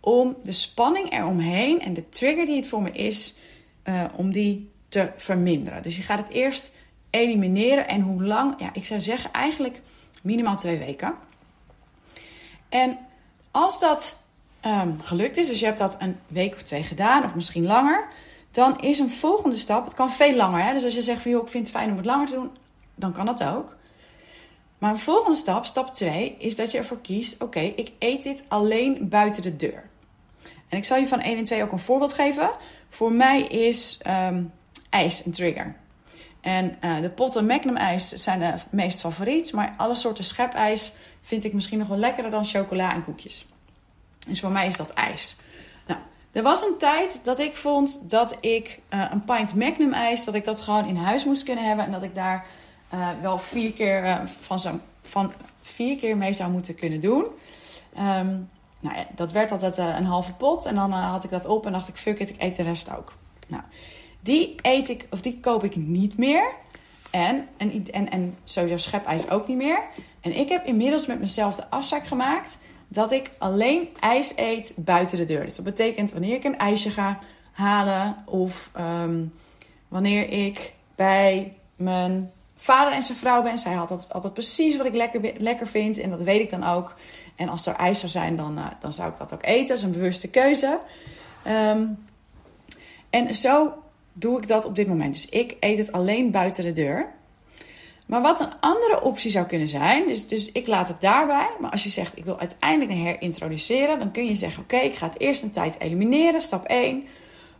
om 0.00 0.36
de 0.42 0.52
spanning 0.52 1.12
eromheen 1.12 1.80
en 1.80 1.94
de 1.94 2.08
trigger 2.08 2.46
die 2.46 2.56
het 2.56 2.68
voor 2.68 2.82
me 2.82 2.90
is, 2.90 3.36
uh, 3.84 4.04
om 4.16 4.32
die 4.32 4.70
te 4.88 5.10
verminderen. 5.16 5.82
Dus 5.82 5.96
je 5.96 6.02
gaat 6.02 6.18
het 6.18 6.28
eerst 6.28 6.75
elimineren. 7.16 7.88
En 7.88 8.00
hoe 8.00 8.22
lang? 8.22 8.54
Ja, 8.58 8.70
ik 8.72 8.84
zou 8.84 9.00
zeggen 9.00 9.32
eigenlijk 9.32 9.80
minimaal 10.22 10.56
twee 10.56 10.78
weken. 10.78 11.14
En 12.68 12.98
als 13.50 13.80
dat 13.80 14.26
um, 14.66 15.00
gelukt 15.02 15.36
is, 15.36 15.46
dus 15.46 15.58
je 15.58 15.64
hebt 15.64 15.78
dat 15.78 15.96
een 15.98 16.18
week 16.26 16.54
of 16.54 16.62
twee 16.62 16.82
gedaan, 16.82 17.24
of 17.24 17.34
misschien 17.34 17.66
langer, 17.66 18.06
dan 18.50 18.80
is 18.80 18.98
een 18.98 19.10
volgende 19.10 19.56
stap, 19.56 19.84
het 19.84 19.94
kan 19.94 20.10
veel 20.10 20.34
langer. 20.34 20.64
Hè? 20.64 20.72
Dus 20.72 20.84
als 20.84 20.94
je 20.94 21.02
zegt 21.02 21.22
van 21.22 21.30
joh, 21.30 21.42
ik 21.42 21.48
vind 21.48 21.66
het 21.66 21.76
fijn 21.76 21.90
om 21.90 21.96
het 21.96 22.06
langer 22.06 22.26
te 22.26 22.34
doen, 22.34 22.50
dan 22.94 23.12
kan 23.12 23.26
dat 23.26 23.44
ook. 23.44 23.76
Maar 24.78 24.90
een 24.90 24.98
volgende 24.98 25.36
stap, 25.36 25.64
stap 25.64 25.92
2, 25.92 26.36
is 26.38 26.56
dat 26.56 26.70
je 26.70 26.78
ervoor 26.78 27.00
kiest: 27.00 27.42
oké, 27.42 27.60
ik 27.60 27.92
eet 27.98 28.22
dit 28.22 28.44
alleen 28.48 29.08
buiten 29.08 29.42
de 29.42 29.56
deur. 29.56 29.88
En 30.68 30.78
ik 30.78 30.84
zal 30.84 30.96
je 30.96 31.06
van 31.06 31.20
1 31.20 31.38
en 31.38 31.44
2 31.44 31.62
ook 31.62 31.72
een 31.72 31.78
voorbeeld 31.78 32.12
geven. 32.12 32.50
Voor 32.88 33.12
mij 33.12 33.42
is 33.42 34.00
um, 34.06 34.52
ijs 34.90 35.24
een 35.24 35.32
trigger. 35.32 35.76
En 36.46 36.76
uh, 36.84 37.00
de 37.00 37.10
potten 37.10 37.46
Magnum 37.46 37.76
ijs 37.76 38.08
zijn 38.08 38.38
de 38.38 38.54
meest 38.70 39.00
favoriet. 39.00 39.52
Maar 39.52 39.74
alle 39.76 39.94
soorten 39.94 40.24
schepijs 40.24 40.92
vind 41.22 41.44
ik 41.44 41.52
misschien 41.52 41.78
nog 41.78 41.88
wel 41.88 41.98
lekkerder 41.98 42.30
dan 42.30 42.44
chocola 42.44 42.94
en 42.94 43.04
koekjes. 43.04 43.46
Dus 44.26 44.40
voor 44.40 44.50
mij 44.50 44.66
is 44.66 44.76
dat 44.76 44.90
ijs. 44.90 45.36
Nou, 45.86 46.00
er 46.32 46.42
was 46.42 46.62
een 46.62 46.78
tijd 46.78 47.20
dat 47.24 47.38
ik 47.38 47.56
vond 47.56 48.10
dat 48.10 48.36
ik 48.40 48.80
uh, 48.90 49.04
een 49.10 49.24
pint 49.24 49.54
Magnum 49.54 49.92
ijs, 49.92 50.24
dat 50.24 50.34
ik 50.34 50.44
dat 50.44 50.60
gewoon 50.60 50.86
in 50.86 50.96
huis 50.96 51.24
moest 51.24 51.42
kunnen 51.42 51.66
hebben. 51.66 51.84
En 51.84 51.92
dat 51.92 52.02
ik 52.02 52.14
daar 52.14 52.44
uh, 52.94 53.08
wel 53.22 53.38
vier 53.38 53.72
keer, 53.72 54.22
van, 54.40 54.60
zo, 54.60 54.80
van 55.02 55.32
vier 55.62 55.96
keer 55.96 56.16
mee 56.16 56.32
zou 56.32 56.50
moeten 56.50 56.74
kunnen 56.74 57.00
doen. 57.00 57.24
Um, 57.98 58.50
nou 58.80 58.96
ja, 58.96 59.06
dat 59.14 59.32
werd 59.32 59.52
altijd 59.52 59.76
een 59.76 60.06
halve 60.06 60.32
pot. 60.32 60.66
En 60.66 60.74
dan 60.74 60.92
had 60.92 61.24
ik 61.24 61.30
dat 61.30 61.46
op 61.46 61.66
en 61.66 61.72
dacht 61.72 61.88
ik, 61.88 61.96
fuck 61.96 62.18
it, 62.18 62.30
ik 62.30 62.42
eet 62.42 62.56
de 62.56 62.62
rest 62.62 62.96
ook. 62.96 63.12
Nou, 63.48 63.62
die 64.26 64.54
eet 64.62 64.88
ik, 64.88 65.06
of 65.10 65.20
die 65.20 65.38
koop 65.40 65.64
ik 65.64 65.76
niet 65.76 66.18
meer. 66.18 66.52
En, 67.10 67.48
en, 67.56 67.86
en, 67.90 68.10
en 68.10 68.36
sowieso 68.44 68.76
schepijs 68.76 69.30
ook 69.30 69.48
niet 69.48 69.56
meer. 69.56 69.82
En 70.20 70.36
ik 70.36 70.48
heb 70.48 70.66
inmiddels 70.66 71.06
met 71.06 71.20
mezelf 71.20 71.56
de 71.56 71.70
afspraak 71.70 72.06
gemaakt 72.06 72.58
dat 72.88 73.12
ik 73.12 73.30
alleen 73.38 73.88
ijs 74.00 74.32
eet 74.36 74.74
buiten 74.76 75.18
de 75.18 75.24
deur. 75.24 75.44
Dus 75.44 75.56
dat 75.56 75.64
betekent 75.64 76.12
wanneer 76.12 76.34
ik 76.34 76.44
een 76.44 76.58
ijsje 76.58 76.90
ga 76.90 77.18
halen 77.52 78.16
of 78.24 78.70
um, 78.78 79.32
wanneer 79.88 80.28
ik 80.30 80.74
bij 80.94 81.52
mijn 81.76 82.32
vader 82.56 82.92
en 82.92 83.02
zijn 83.02 83.18
vrouw 83.18 83.42
ben. 83.42 83.58
Zij 83.58 83.72
had 83.72 83.90
altijd, 83.90 84.12
altijd 84.12 84.32
precies 84.32 84.76
wat 84.76 84.86
ik 84.86 84.94
lekker, 84.94 85.32
lekker 85.38 85.66
vind 85.66 85.98
en 85.98 86.10
dat 86.10 86.22
weet 86.22 86.40
ik 86.40 86.50
dan 86.50 86.64
ook. 86.64 86.94
En 87.36 87.48
als 87.48 87.66
er 87.66 87.74
ijs 87.74 87.98
zou 87.98 88.12
zijn, 88.12 88.36
dan, 88.36 88.58
uh, 88.58 88.66
dan 88.80 88.92
zou 88.92 89.10
ik 89.10 89.16
dat 89.16 89.34
ook 89.34 89.44
eten. 89.44 89.66
Dat 89.66 89.76
is 89.76 89.82
een 89.82 89.92
bewuste 89.92 90.28
keuze. 90.28 90.78
Um, 91.46 92.06
en 93.10 93.34
zo 93.34 93.72
doe 94.18 94.38
ik 94.38 94.48
dat 94.48 94.64
op 94.64 94.74
dit 94.74 94.86
moment. 94.86 95.14
Dus 95.14 95.28
ik 95.28 95.56
eet 95.60 95.78
het 95.78 95.92
alleen 95.92 96.30
buiten 96.30 96.64
de 96.64 96.72
deur. 96.72 97.14
Maar 98.06 98.22
wat 98.22 98.40
een 98.40 98.60
andere 98.60 99.02
optie 99.02 99.30
zou 99.30 99.46
kunnen 99.46 99.68
zijn, 99.68 100.06
dus, 100.06 100.28
dus 100.28 100.52
ik 100.52 100.66
laat 100.66 100.88
het 100.88 101.00
daarbij. 101.00 101.48
Maar 101.60 101.70
als 101.70 101.82
je 101.82 101.88
zegt, 101.88 102.16
ik 102.16 102.24
wil 102.24 102.38
uiteindelijk 102.38 102.90
een 102.90 103.04
herintroduceren, 103.04 103.98
dan 103.98 104.10
kun 104.10 104.26
je 104.26 104.36
zeggen, 104.36 104.62
oké, 104.62 104.76
ik 104.76 104.94
ga 104.94 105.06
het 105.06 105.20
eerst 105.20 105.42
een 105.42 105.50
tijd 105.50 105.80
elimineren, 105.80 106.40
stap 106.40 106.64
1. 106.64 107.04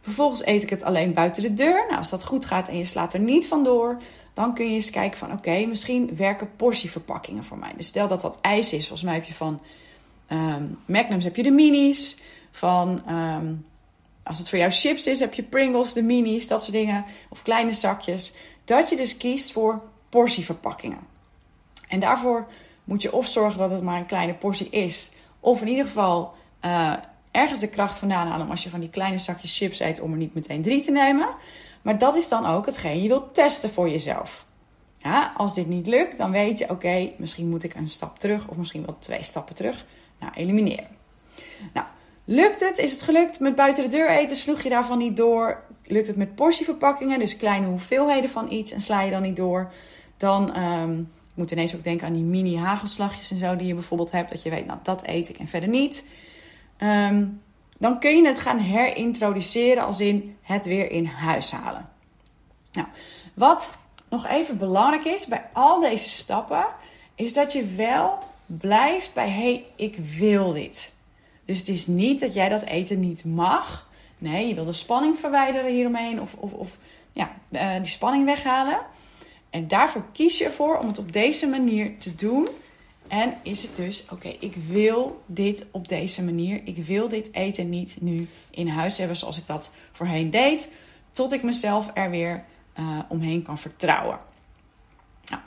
Vervolgens 0.00 0.46
eet 0.46 0.62
ik 0.62 0.70
het 0.70 0.82
alleen 0.82 1.12
buiten 1.12 1.42
de 1.42 1.54
deur. 1.54 1.84
Nou, 1.86 1.98
als 1.98 2.10
dat 2.10 2.24
goed 2.24 2.44
gaat 2.44 2.68
en 2.68 2.78
je 2.78 2.84
slaat 2.84 3.14
er 3.14 3.20
niet 3.20 3.48
van 3.48 3.62
door, 3.62 3.96
dan 4.34 4.54
kun 4.54 4.68
je 4.68 4.74
eens 4.74 4.90
kijken 4.90 5.18
van, 5.18 5.32
oké, 5.32 5.66
misschien 5.66 6.16
werken 6.16 6.50
portieverpakkingen 6.56 7.44
voor 7.44 7.58
mij. 7.58 7.72
Dus 7.76 7.86
stel 7.86 8.08
dat 8.08 8.20
dat 8.20 8.38
ijs 8.40 8.72
is, 8.72 8.86
volgens 8.86 9.02
mij 9.02 9.14
heb 9.14 9.24
je 9.24 9.34
van 9.34 9.60
um, 10.28 10.78
Magnums 10.86 11.24
heb 11.24 11.36
je 11.36 11.42
de 11.42 11.50
minis, 11.50 12.18
van... 12.50 13.02
Um, 13.10 13.64
als 14.26 14.38
het 14.38 14.48
voor 14.48 14.58
jou 14.58 14.70
chips 14.70 15.06
is, 15.06 15.20
heb 15.20 15.34
je 15.34 15.42
Pringles, 15.42 15.92
de 15.92 16.02
minis, 16.02 16.48
dat 16.48 16.62
soort 16.62 16.76
dingen. 16.76 17.04
Of 17.28 17.42
kleine 17.42 17.72
zakjes. 17.72 18.34
dat 18.64 18.90
je 18.90 18.96
dus 18.96 19.16
kiest 19.16 19.52
voor 19.52 19.82
portieverpakkingen. 20.08 20.98
En 21.88 22.00
daarvoor 22.00 22.46
moet 22.84 23.02
je 23.02 23.12
of 23.12 23.26
zorgen 23.26 23.58
dat 23.58 23.70
het 23.70 23.82
maar 23.82 23.98
een 23.98 24.06
kleine 24.06 24.34
portie 24.34 24.70
is, 24.70 25.12
of 25.40 25.60
in 25.60 25.68
ieder 25.68 25.84
geval 25.84 26.34
uh, 26.64 26.96
ergens 27.30 27.60
de 27.60 27.68
kracht 27.68 27.98
vandaan 27.98 28.26
halen 28.26 28.50
als 28.50 28.62
je 28.62 28.70
van 28.70 28.80
die 28.80 28.88
kleine 28.88 29.18
zakjes 29.18 29.58
chips 29.58 29.80
eet 29.80 30.00
om 30.00 30.10
er 30.12 30.18
niet 30.18 30.34
meteen 30.34 30.62
drie 30.62 30.82
te 30.82 30.90
nemen. 30.90 31.28
Maar 31.82 31.98
dat 31.98 32.16
is 32.16 32.28
dan 32.28 32.46
ook 32.46 32.66
hetgeen 32.66 33.02
je 33.02 33.08
wilt 33.08 33.34
testen 33.34 33.70
voor 33.70 33.88
jezelf. 33.88 34.46
Als 35.36 35.54
dit 35.54 35.66
niet 35.66 35.86
lukt, 35.86 36.18
dan 36.18 36.30
weet 36.30 36.58
je, 36.58 36.70
oké, 36.70 37.10
misschien 37.18 37.48
moet 37.48 37.62
ik 37.62 37.74
een 37.74 37.88
stap 37.88 38.18
terug 38.18 38.48
of 38.48 38.56
misschien 38.56 38.86
wel 38.86 38.96
twee 38.98 39.22
stappen 39.22 39.54
terug. 39.54 39.84
Nou, 40.20 40.32
elimineren. 40.34 40.88
Nou, 41.72 41.86
lukt 42.26 42.60
het? 42.60 42.78
Is 42.78 42.90
het 42.90 43.02
gelukt 43.02 43.40
met 43.40 43.54
buiten 43.54 43.82
de 43.82 43.96
deur 43.96 44.08
eten? 44.08 44.36
Sloeg 44.36 44.62
je 44.62 44.68
daarvan 44.68 44.98
niet 44.98 45.16
door? 45.16 45.62
Lukt 45.84 46.06
het 46.06 46.16
met 46.16 46.34
portieverpakkingen, 46.34 47.18
dus 47.18 47.36
kleine 47.36 47.66
hoeveelheden 47.66 48.30
van 48.30 48.50
iets 48.52 48.72
en 48.72 48.80
sla 48.80 49.02
je 49.02 49.10
dan 49.10 49.22
niet 49.22 49.36
door? 49.36 49.72
Dan 50.16 50.62
um, 50.62 51.12
moet 51.34 51.50
ineens 51.50 51.74
ook 51.74 51.84
denken 51.84 52.06
aan 52.06 52.12
die 52.12 52.22
mini 52.22 52.56
hagelslagjes 52.56 53.30
en 53.30 53.38
zo 53.38 53.56
die 53.56 53.66
je 53.66 53.74
bijvoorbeeld 53.74 54.12
hebt. 54.12 54.30
Dat 54.30 54.42
je 54.42 54.50
weet, 54.50 54.66
nou 54.66 54.78
dat 54.82 55.06
eet 55.06 55.28
ik 55.28 55.38
en 55.38 55.46
verder 55.46 55.68
niet. 55.68 56.06
Ehm, 56.76 57.26
dan 57.78 57.98
kun 58.00 58.16
je 58.16 58.26
het 58.26 58.38
gaan 58.38 58.58
herintroduceren 58.58 59.84
als 59.84 60.00
in 60.00 60.36
het 60.42 60.64
weer 60.64 60.90
in 60.90 61.04
huis 61.04 61.50
halen. 61.50 61.88
Nou, 62.72 62.88
wat 63.34 63.78
nog 64.08 64.26
even 64.26 64.58
belangrijk 64.58 65.04
is 65.04 65.26
bij 65.26 65.48
al 65.52 65.80
deze 65.80 66.08
stappen, 66.08 66.66
is 67.14 67.32
dat 67.32 67.52
je 67.52 67.64
wel 67.64 68.18
blijft 68.46 69.14
bij 69.14 69.30
hé, 69.30 69.40
hey, 69.40 69.64
ik 69.76 69.96
wil 69.96 70.52
dit. 70.52 70.95
Dus 71.46 71.58
het 71.58 71.68
is 71.68 71.86
niet 71.86 72.20
dat 72.20 72.34
jij 72.34 72.48
dat 72.48 72.62
eten 72.62 73.00
niet 73.00 73.24
mag. 73.24 73.88
Nee, 74.18 74.48
je 74.48 74.54
wil 74.54 74.64
de 74.64 74.72
spanning 74.72 75.18
verwijderen 75.18 75.72
hieromheen 75.72 76.20
of, 76.20 76.34
of, 76.34 76.52
of 76.52 76.78
ja, 77.12 77.36
uh, 77.50 77.76
die 77.76 77.90
spanning 77.90 78.24
weghalen. 78.24 78.78
En 79.50 79.68
daarvoor 79.68 80.04
kies 80.12 80.38
je 80.38 80.44
ervoor 80.44 80.78
om 80.78 80.86
het 80.86 80.98
op 80.98 81.12
deze 81.12 81.46
manier 81.46 81.98
te 81.98 82.14
doen. 82.14 82.48
En 83.08 83.34
is 83.42 83.62
het 83.62 83.76
dus, 83.76 84.06
oké, 84.10 84.36
ik 84.40 84.54
wil 84.68 85.22
dit 85.26 85.66
op 85.70 85.88
deze 85.88 86.22
manier. 86.22 86.60
Ik 86.64 86.76
wil 86.76 87.08
dit 87.08 87.32
eten 87.32 87.68
niet 87.68 87.96
nu 88.00 88.28
in 88.50 88.68
huis 88.68 88.98
hebben 88.98 89.16
zoals 89.16 89.38
ik 89.38 89.46
dat 89.46 89.74
voorheen 89.92 90.30
deed. 90.30 90.70
Tot 91.10 91.32
ik 91.32 91.42
mezelf 91.42 91.90
er 91.94 92.10
weer 92.10 92.44
uh, 92.78 92.98
omheen 93.08 93.42
kan 93.42 93.58
vertrouwen. 93.58 94.18
Nou, 95.24 95.42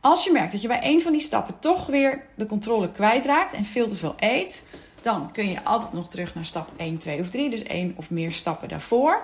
als 0.00 0.24
je 0.24 0.32
merkt 0.32 0.52
dat 0.52 0.62
je 0.62 0.68
bij 0.68 0.80
een 0.82 1.02
van 1.02 1.12
die 1.12 1.20
stappen 1.20 1.58
toch 1.58 1.86
weer 1.86 2.26
de 2.34 2.46
controle 2.46 2.90
kwijtraakt 2.90 3.52
en 3.52 3.64
veel 3.64 3.86
te 3.86 3.96
veel 3.96 4.14
eet, 4.18 4.66
dan 5.06 5.32
kun 5.32 5.48
je 5.48 5.64
altijd 5.64 5.92
nog 5.92 6.08
terug 6.08 6.34
naar 6.34 6.44
stap 6.44 6.70
1, 6.76 6.98
2 6.98 7.20
of 7.20 7.28
3. 7.28 7.50
Dus 7.50 7.62
één 7.62 7.94
of 7.96 8.10
meer 8.10 8.32
stappen 8.32 8.68
daarvoor. 8.68 9.22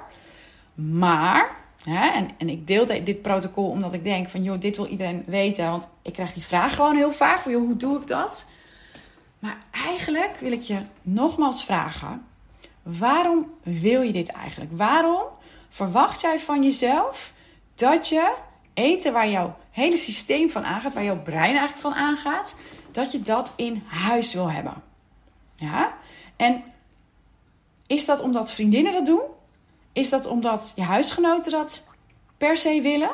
Maar 0.74 1.50
en, 1.84 2.30
en 2.38 2.48
ik 2.48 2.66
deel 2.66 2.86
dit 2.86 3.22
protocol 3.22 3.68
omdat 3.68 3.92
ik 3.92 4.04
denk 4.04 4.28
van, 4.28 4.42
joh, 4.42 4.60
dit 4.60 4.76
wil 4.76 4.86
iedereen 4.86 5.22
weten. 5.26 5.70
Want 5.70 5.88
ik 6.02 6.12
krijg 6.12 6.32
die 6.32 6.44
vraag 6.44 6.74
gewoon 6.74 6.96
heel 6.96 7.12
vaak 7.12 7.38
van, 7.38 7.52
joh, 7.52 7.64
hoe 7.64 7.76
doe 7.76 8.00
ik 8.00 8.06
dat? 8.06 8.46
Maar 9.38 9.56
eigenlijk 9.70 10.36
wil 10.36 10.52
ik 10.52 10.62
je 10.62 10.78
nogmaals 11.02 11.64
vragen, 11.64 12.24
waarom 12.82 13.50
wil 13.62 14.00
je 14.00 14.12
dit 14.12 14.28
eigenlijk? 14.28 14.70
Waarom 14.76 15.22
verwacht 15.68 16.20
jij 16.20 16.38
van 16.38 16.62
jezelf 16.62 17.32
dat 17.74 18.08
je 18.08 18.32
eten 18.74 19.12
waar 19.12 19.28
jouw 19.28 19.56
hele 19.70 19.96
systeem 19.96 20.50
van 20.50 20.64
aangaat, 20.64 20.94
waar 20.94 21.04
jouw 21.04 21.22
brein 21.22 21.56
eigenlijk 21.56 21.78
van 21.78 21.94
aangaat, 21.94 22.56
dat 22.90 23.12
je 23.12 23.22
dat 23.22 23.52
in 23.56 23.82
huis 23.86 24.34
wil 24.34 24.50
hebben? 24.50 24.90
Ja? 25.62 25.94
En 26.36 26.62
is 27.86 28.04
dat 28.04 28.20
omdat 28.20 28.52
vriendinnen 28.52 28.92
dat 28.92 29.06
doen? 29.06 29.22
Is 29.92 30.10
dat 30.10 30.26
omdat 30.26 30.72
je 30.76 30.82
huisgenoten 30.82 31.52
dat 31.52 31.88
per 32.36 32.56
se 32.56 32.80
willen? 32.80 33.10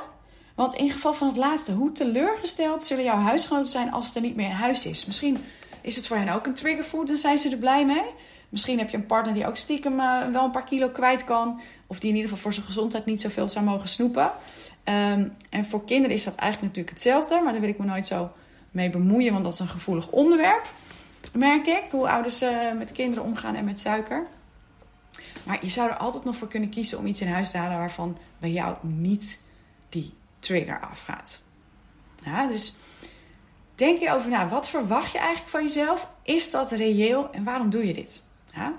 Want 0.54 0.74
in 0.74 0.90
geval 0.90 1.14
van 1.14 1.26
het 1.26 1.36
laatste, 1.36 1.72
hoe 1.72 1.92
teleurgesteld 1.92 2.84
zullen 2.84 3.04
jouw 3.04 3.18
huisgenoten 3.18 3.70
zijn 3.70 3.92
als 3.92 4.06
het 4.06 4.16
er 4.16 4.22
niet 4.22 4.36
meer 4.36 4.48
in 4.48 4.54
huis 4.54 4.86
is? 4.86 5.06
Misschien 5.06 5.38
is 5.80 5.96
het 5.96 6.06
voor 6.06 6.16
hen 6.16 6.28
ook 6.28 6.46
een 6.46 6.54
triggerfood 6.54 7.10
en 7.10 7.18
zijn 7.18 7.38
ze 7.38 7.50
er 7.50 7.56
blij 7.56 7.86
mee. 7.86 8.04
Misschien 8.48 8.78
heb 8.78 8.90
je 8.90 8.96
een 8.96 9.06
partner 9.06 9.34
die 9.34 9.46
ook 9.46 9.56
stiekem 9.56 10.00
uh, 10.00 10.26
wel 10.32 10.44
een 10.44 10.50
paar 10.50 10.64
kilo 10.64 10.88
kwijt 10.88 11.24
kan. 11.24 11.60
Of 11.86 11.98
die 11.98 12.08
in 12.08 12.14
ieder 12.14 12.30
geval 12.30 12.42
voor 12.42 12.52
zijn 12.52 12.66
gezondheid 12.66 13.04
niet 13.04 13.20
zoveel 13.20 13.48
zou 13.48 13.64
mogen 13.64 13.88
snoepen. 13.88 14.30
Um, 14.84 15.32
en 15.50 15.64
voor 15.64 15.84
kinderen 15.84 16.16
is 16.16 16.24
dat 16.24 16.34
eigenlijk 16.34 16.74
natuurlijk 16.74 16.94
hetzelfde. 16.94 17.40
Maar 17.40 17.52
daar 17.52 17.60
wil 17.60 17.70
ik 17.70 17.78
me 17.78 17.84
nooit 17.84 18.06
zo 18.06 18.30
mee 18.70 18.90
bemoeien, 18.90 19.32
want 19.32 19.44
dat 19.44 19.52
is 19.52 19.58
een 19.58 19.68
gevoelig 19.68 20.08
onderwerp. 20.10 20.66
Merk 21.32 21.66
ik, 21.66 21.84
hoe 21.90 22.08
ouders 22.08 22.42
uh, 22.42 22.72
met 22.78 22.92
kinderen 22.92 23.24
omgaan 23.24 23.54
en 23.54 23.64
met 23.64 23.80
suiker. 23.80 24.26
Maar 25.44 25.58
je 25.60 25.70
zou 25.70 25.90
er 25.90 25.96
altijd 25.96 26.24
nog 26.24 26.36
voor 26.36 26.48
kunnen 26.48 26.68
kiezen 26.68 26.98
om 26.98 27.06
iets 27.06 27.20
in 27.20 27.28
huis 27.28 27.50
te 27.50 27.58
halen 27.58 27.78
waarvan 27.78 28.18
bij 28.38 28.50
jou 28.50 28.76
niet 28.80 29.42
die 29.88 30.14
trigger 30.38 30.80
afgaat. 30.80 31.40
Ja, 32.24 32.46
dus 32.46 32.76
denk 33.74 33.98
je 33.98 34.12
over 34.12 34.30
na, 34.30 34.48
wat 34.48 34.68
verwacht 34.68 35.12
je 35.12 35.18
eigenlijk 35.18 35.50
van 35.50 35.62
jezelf? 35.62 36.08
Is 36.22 36.50
dat 36.50 36.70
reëel 36.70 37.32
en 37.32 37.44
waarom 37.44 37.70
doe 37.70 37.86
je 37.86 37.92
dit? 37.92 38.22
Ja? 38.54 38.72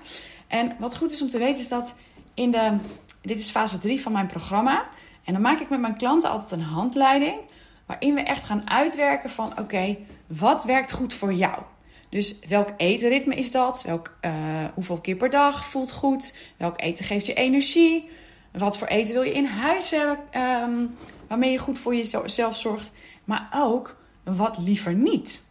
En 0.46 0.76
wat 0.78 0.96
goed 0.96 1.10
is 1.10 1.22
om 1.22 1.28
te 1.28 1.38
weten 1.38 1.62
is 1.62 1.68
dat 1.68 1.98
in 2.34 2.50
de, 2.50 2.76
dit 3.20 3.38
is 3.38 3.50
fase 3.50 3.78
3 3.78 4.00
van 4.00 4.12
mijn 4.12 4.26
programma. 4.26 4.88
En 5.24 5.32
dan 5.32 5.42
maak 5.42 5.60
ik 5.60 5.68
met 5.68 5.80
mijn 5.80 5.96
klanten 5.96 6.30
altijd 6.30 6.52
een 6.52 6.62
handleiding 6.62 7.40
waarin 7.86 8.14
we 8.14 8.20
echt 8.20 8.44
gaan 8.44 8.70
uitwerken 8.70 9.30
van 9.30 9.58
oké, 9.58 9.96
wat 10.26 10.64
werkt 10.64 10.92
goed 10.92 11.14
voor 11.14 11.32
jou? 11.32 11.62
Dus 12.10 12.38
welk 12.48 12.68
etenritme 12.76 13.34
is 13.34 13.50
dat? 13.50 13.82
Welk, 13.82 14.18
uh, 14.20 14.32
hoeveel 14.74 15.00
keer 15.00 15.16
per 15.16 15.30
dag 15.30 15.66
voelt 15.66 15.92
goed? 15.92 16.36
Welk 16.56 16.80
eten 16.80 17.04
geeft 17.04 17.26
je 17.26 17.34
energie? 17.34 18.10
Wat 18.52 18.78
voor 18.78 18.86
eten 18.86 19.14
wil 19.14 19.22
je 19.22 19.32
in 19.32 19.44
huis 19.46 19.90
hebben 19.90 20.42
um, 20.42 20.96
waarmee 21.28 21.50
je 21.50 21.58
goed 21.58 21.78
voor 21.78 21.94
jezelf 21.94 22.56
zorgt? 22.56 22.92
Maar 23.24 23.48
ook 23.54 23.96
wat 24.24 24.58
liever 24.58 24.94
niet. 24.94 25.44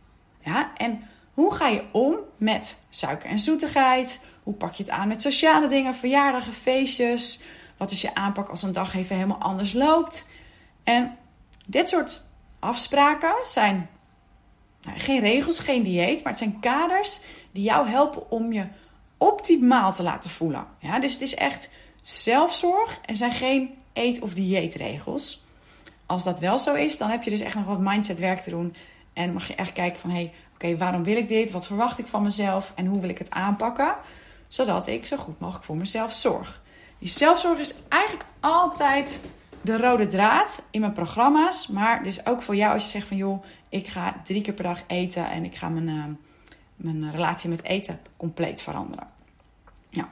Ja? 0.44 0.72
En 0.78 1.02
hoe 1.34 1.54
ga 1.54 1.68
je 1.68 1.84
om 1.92 2.16
met 2.38 2.86
suiker 2.90 3.30
en 3.30 3.40
zoetigheid? 3.40 4.26
Hoe 4.44 4.54
pak 4.54 4.74
je 4.74 4.84
het 4.84 4.92
aan 4.92 5.08
met 5.08 5.22
sociale 5.22 5.68
dingen, 5.68 5.96
verjaardagen, 5.96 6.54
feestjes? 6.54 7.42
Wat 7.78 7.92
is 7.92 8.02
je 8.02 8.16
aanpak 8.16 8.50
als 8.50 8.64
een 8.64 8.74
dag 8.74 8.96
even 8.96 9.16
helemaal 9.16 9.38
anders 9.38 9.74
loopt? 9.74 10.30
En 10.84 11.18
dit 11.66 11.90
soort 11.90 12.22
afspraken 12.60 13.34
zijn 13.44 13.90
geen 14.96 15.20
regels, 15.20 15.60
geen 15.60 15.84
dieet, 15.84 16.24
maar 16.24 16.32
het 16.32 16.42
zijn 16.42 16.60
kaders 16.60 17.20
die 17.52 17.64
jou 17.64 17.88
helpen 17.88 18.32
om 18.32 18.54
je 18.54 18.66
optimaal 19.18 19.94
te 19.94 20.04
laten 20.04 20.30
voelen. 20.30 20.66
Ja, 20.80 21.00
dus 21.00 21.14
het 21.14 21.22
is 21.22 21.36
echt 21.36 21.70
zelfzorg 22.02 23.00
en 23.06 23.16
zijn 23.16 23.32
geen 23.32 23.74
eet- 23.94 24.22
of 24.22 24.34
dieetregels. 24.34 25.48
Als 26.06 26.24
dat 26.24 26.40
wel 26.40 26.60
zo 26.60 26.74
is, 26.74 26.98
dan 26.98 27.10
heb 27.10 27.24
je 27.24 27.30
dus 27.30 27.40
echt 27.40 27.56
nog 27.56 27.66
wat 27.66 27.80
mindsetwerk 27.80 28.40
te 28.40 28.50
doen. 28.50 28.76
En 29.14 29.34
mag 29.34 29.48
je 29.48 29.56
echt 29.56 29.72
kijken 29.72 30.00
van, 30.00 30.10
hé, 30.10 30.16
hey, 30.16 30.34
oké, 30.54 30.78
waarom 30.78 31.04
wil 31.04 31.18
ik 31.18 31.28
dit? 31.28 31.52
Wat 31.52 31.68
verwacht 31.68 32.00
ik 32.00 32.08
van 32.08 32.24
mezelf? 32.24 32.72
En 32.76 32.86
hoe 32.86 33.00
wil 33.00 33.10
ik 33.10 33.18
het 33.18 33.32
aanpakken? 33.32 33.96
Zodat 34.48 34.88
ik 34.88 35.06
zo 35.06 35.18
goed 35.18 35.40
mogelijk 35.40 35.66
voor 35.66 35.78
mezelf 35.78 36.14
zorg. 36.14 36.62
Die 37.00 37.10
zelfzorg 37.10 37.60
is 37.60 37.76
eigenlijk 37.90 38.26
altijd 38.40 39.22
de 39.62 39.78
rode 39.78 40.08
draad 40.08 40.64
in 40.72 40.80
mijn 40.80 40.94
programma's. 40.94 41.68
Maar 41.68 42.04
dus 42.04 42.26
ook 42.26 42.42
voor 42.42 42.56
jou 42.56 42.74
als 42.74 42.84
je 42.84 42.90
zegt 42.90 43.08
van, 43.08 43.18
joh, 43.18 43.44
ik 43.70 43.88
ga 43.88 44.22
drie 44.24 44.42
keer 44.42 44.54
per 44.54 44.64
dag 44.64 44.84
eten 44.88 45.30
en 45.32 45.44
ik 45.44 45.56
ga 45.56 45.70
mijn, 45.70 45.88
uh, 45.88 46.04
mijn 46.76 47.12
relatie 47.12 47.50
met 47.50 47.64
eten 47.64 48.00
compleet 48.18 48.62
veranderen. 48.62 49.08
Nou, 49.92 50.08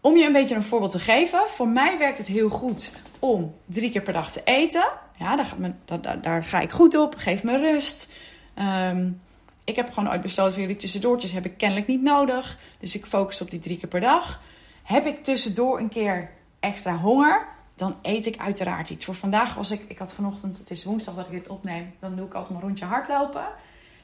om 0.00 0.16
je 0.16 0.26
een 0.26 0.32
beetje 0.32 0.54
een 0.54 0.62
voorbeeld 0.62 0.90
te 0.90 0.98
geven, 0.98 1.48
voor 1.48 1.68
mij 1.68 1.98
werkt 1.98 2.18
het 2.18 2.26
heel 2.26 2.48
goed 2.48 2.96
om 3.18 3.54
drie 3.64 3.90
keer 3.90 4.02
per 4.02 4.12
dag 4.12 4.32
te 4.32 4.40
eten. 4.44 4.88
Ja, 5.16 5.36
daar, 5.36 5.54
gaat 5.86 6.22
daar, 6.22 6.44
ga 6.44 6.60
ik 6.60 6.70
goed 6.70 6.94
op, 6.94 7.14
geef 7.16 7.42
me 7.42 7.58
rust. 7.58 8.14
Um, 8.58 9.20
ik 9.64 9.76
heb 9.76 9.90
gewoon 9.92 10.10
ooit 10.10 10.20
besloten 10.20 10.60
jullie 10.60 10.76
tussendoortjes 10.76 11.32
heb 11.32 11.44
ik 11.44 11.56
kennelijk 11.56 11.86
niet 11.86 12.02
nodig. 12.02 12.58
Dus 12.78 12.94
ik 12.94 13.06
focus 13.06 13.40
op 13.40 13.50
die 13.50 13.60
drie 13.60 13.78
keer 13.78 13.88
per 13.88 14.00
dag. 14.00 14.40
Heb 14.82 15.06
ik 15.06 15.24
tussendoor 15.24 15.78
een 15.78 15.88
keer 15.88 16.30
extra 16.60 16.96
honger? 16.96 17.46
Dan 17.80 17.96
eet 18.02 18.26
ik 18.26 18.38
uiteraard 18.38 18.90
iets. 18.90 19.04
Voor 19.04 19.14
vandaag 19.14 19.54
was 19.54 19.70
ik, 19.70 19.84
ik 19.88 19.98
had 19.98 20.14
vanochtend, 20.14 20.58
het 20.58 20.70
is 20.70 20.84
woensdag 20.84 21.14
dat 21.14 21.24
ik 21.24 21.30
dit 21.30 21.48
opneem, 21.48 21.94
dan 21.98 22.16
doe 22.16 22.26
ik 22.26 22.34
altijd 22.34 22.50
mijn 22.52 22.64
rondje 22.64 22.84
hardlopen. 22.84 23.46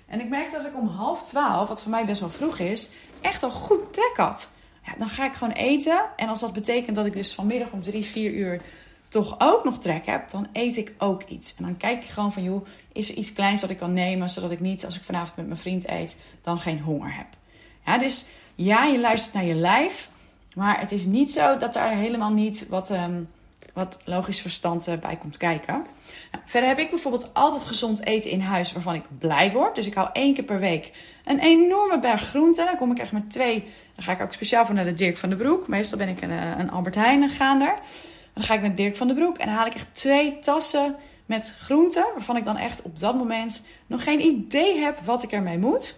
En 0.07 0.21
ik 0.21 0.29
merkte 0.29 0.57
dat 0.57 0.67
ik 0.67 0.77
om 0.77 0.89
half 0.89 1.23
twaalf, 1.23 1.69
wat 1.69 1.83
voor 1.83 1.91
mij 1.91 2.05
best 2.05 2.21
wel 2.21 2.31
vroeg 2.31 2.59
is, 2.59 2.91
echt 3.21 3.43
al 3.43 3.51
goed 3.51 3.93
trek 3.93 4.17
had. 4.17 4.51
Ja, 4.85 4.93
dan 4.99 5.09
ga 5.09 5.25
ik 5.25 5.33
gewoon 5.33 5.53
eten. 5.53 6.05
En 6.17 6.29
als 6.29 6.41
dat 6.41 6.53
betekent 6.53 6.97
dat 6.97 7.07
ik 7.07 7.13
dus 7.13 7.35
vanmiddag 7.35 7.71
om 7.71 7.83
drie, 7.83 8.05
vier 8.05 8.33
uur 8.33 8.63
toch 9.09 9.37
ook 9.39 9.65
nog 9.65 9.79
trek 9.79 10.07
heb, 10.07 10.31
dan 10.31 10.49
eet 10.53 10.77
ik 10.77 10.95
ook 10.99 11.23
iets. 11.23 11.55
En 11.57 11.65
dan 11.65 11.77
kijk 11.77 12.05
ik 12.05 12.11
gewoon 12.11 12.33
van, 12.33 12.43
joh, 12.43 12.67
is 12.93 13.11
er 13.11 13.17
iets 13.17 13.33
kleins 13.33 13.61
dat 13.61 13.71
ik 13.71 13.77
kan 13.77 13.93
nemen, 13.93 14.31
zodat 14.31 14.51
ik 14.51 14.61
niet, 14.61 14.85
als 14.85 14.97
ik 14.97 15.03
vanavond 15.03 15.37
met 15.37 15.47
mijn 15.47 15.59
vriend 15.59 15.89
eet, 15.89 16.17
dan 16.43 16.59
geen 16.59 16.81
honger 16.81 17.17
heb. 17.17 17.27
Ja, 17.87 17.99
dus 17.99 18.27
ja, 18.55 18.85
je 18.85 19.01
luistert 19.01 19.35
naar 19.35 19.45
je 19.45 19.55
lijf, 19.55 20.11
maar 20.55 20.81
het 20.81 20.93
is 20.93 21.05
niet 21.05 21.33
zo 21.33 21.57
dat 21.59 21.77
er 21.77 21.89
helemaal 21.89 22.33
niet 22.33 22.69
wat... 22.69 22.91
Um, 22.91 23.29
wat 23.77 24.01
logisch 24.05 24.41
verstand 24.41 24.87
eh, 24.89 24.99
bij 24.99 25.17
komt 25.17 25.37
kijken. 25.37 25.75
Nou, 26.33 26.45
verder 26.47 26.69
heb 26.69 26.79
ik 26.79 26.91
bijvoorbeeld 26.91 27.35
altijd 27.35 27.65
gezond 27.65 28.05
eten 28.05 28.31
in 28.31 28.41
huis 28.41 28.73
waarvan 28.73 28.95
ik 28.95 29.03
blij 29.19 29.53
word. 29.53 29.75
Dus 29.75 29.87
ik 29.87 29.95
hou 29.95 30.09
één 30.13 30.35
keer 30.35 30.45
per 30.45 30.59
week 30.59 30.93
een 31.25 31.39
enorme 31.39 31.99
berg 31.99 32.29
groenten. 32.29 32.67
Dan 32.67 32.77
kom 32.77 32.91
ik 32.91 32.99
echt 32.99 33.13
met 33.13 33.31
twee. 33.31 33.65
Dan 33.95 34.05
ga 34.05 34.13
ik 34.13 34.21
ook 34.21 34.33
speciaal 34.33 34.67
voor 34.67 34.75
naar 34.75 34.85
de 34.85 34.95
Dirk 34.95 35.17
van 35.17 35.29
de 35.29 35.37
Broek. 35.37 35.69
Meestal 35.69 35.99
ben 35.99 36.09
ik 36.09 36.23
een, 36.23 36.31
eh, 36.31 36.59
een 36.59 36.71
Albert 36.71 36.95
Heijn 36.95 37.29
gaander. 37.29 37.75
dan 38.35 38.45
ga 38.45 38.55
ik 38.55 38.61
naar 38.61 38.75
Dirk 38.75 38.97
van 38.97 39.07
den 39.07 39.17
Broek 39.17 39.39
en 39.39 39.47
dan 39.47 39.55
haal 39.55 39.67
ik 39.67 39.75
echt 39.75 39.95
twee 39.95 40.39
tassen 40.39 40.97
met 41.27 41.55
groenten. 41.59 42.07
Waarvan 42.15 42.37
ik 42.37 42.45
dan 42.45 42.57
echt 42.57 42.83
op 42.83 42.99
dat 42.99 43.15
moment 43.15 43.63
nog 43.87 44.05
geen 44.05 44.21
idee 44.21 44.79
heb 44.79 44.99
wat 44.99 45.23
ik 45.23 45.33
ermee 45.33 45.59
moet. 45.59 45.97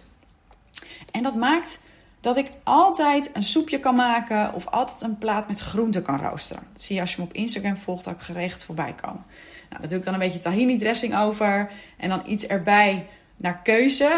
En 1.11 1.23
dat 1.23 1.35
maakt 1.35 1.81
dat 2.19 2.37
ik 2.37 2.51
altijd 2.63 3.29
een 3.33 3.43
soepje 3.43 3.79
kan 3.79 3.95
maken 3.95 4.53
of 4.53 4.67
altijd 4.67 5.01
een 5.01 5.17
plaat 5.17 5.47
met 5.47 5.59
groenten 5.59 6.01
kan 6.01 6.19
roosteren. 6.19 6.63
Zie 6.73 6.95
je 6.95 7.01
als 7.01 7.11
je 7.11 7.21
me 7.21 7.27
op 7.27 7.33
Instagram 7.33 7.77
volgt, 7.77 8.03
dat 8.03 8.13
ik 8.13 8.19
geregeld 8.19 8.63
voorbij 8.63 8.93
kan. 9.01 9.23
Nou, 9.69 9.81
daar 9.81 9.89
doe 9.89 9.97
ik 9.97 10.03
dan 10.03 10.13
een 10.13 10.19
beetje 10.19 10.39
tahini 10.39 10.77
dressing 10.77 11.17
over 11.17 11.69
en 11.97 12.09
dan 12.09 12.21
iets 12.25 12.47
erbij 12.47 13.07
naar 13.37 13.59
keuze. 13.63 14.09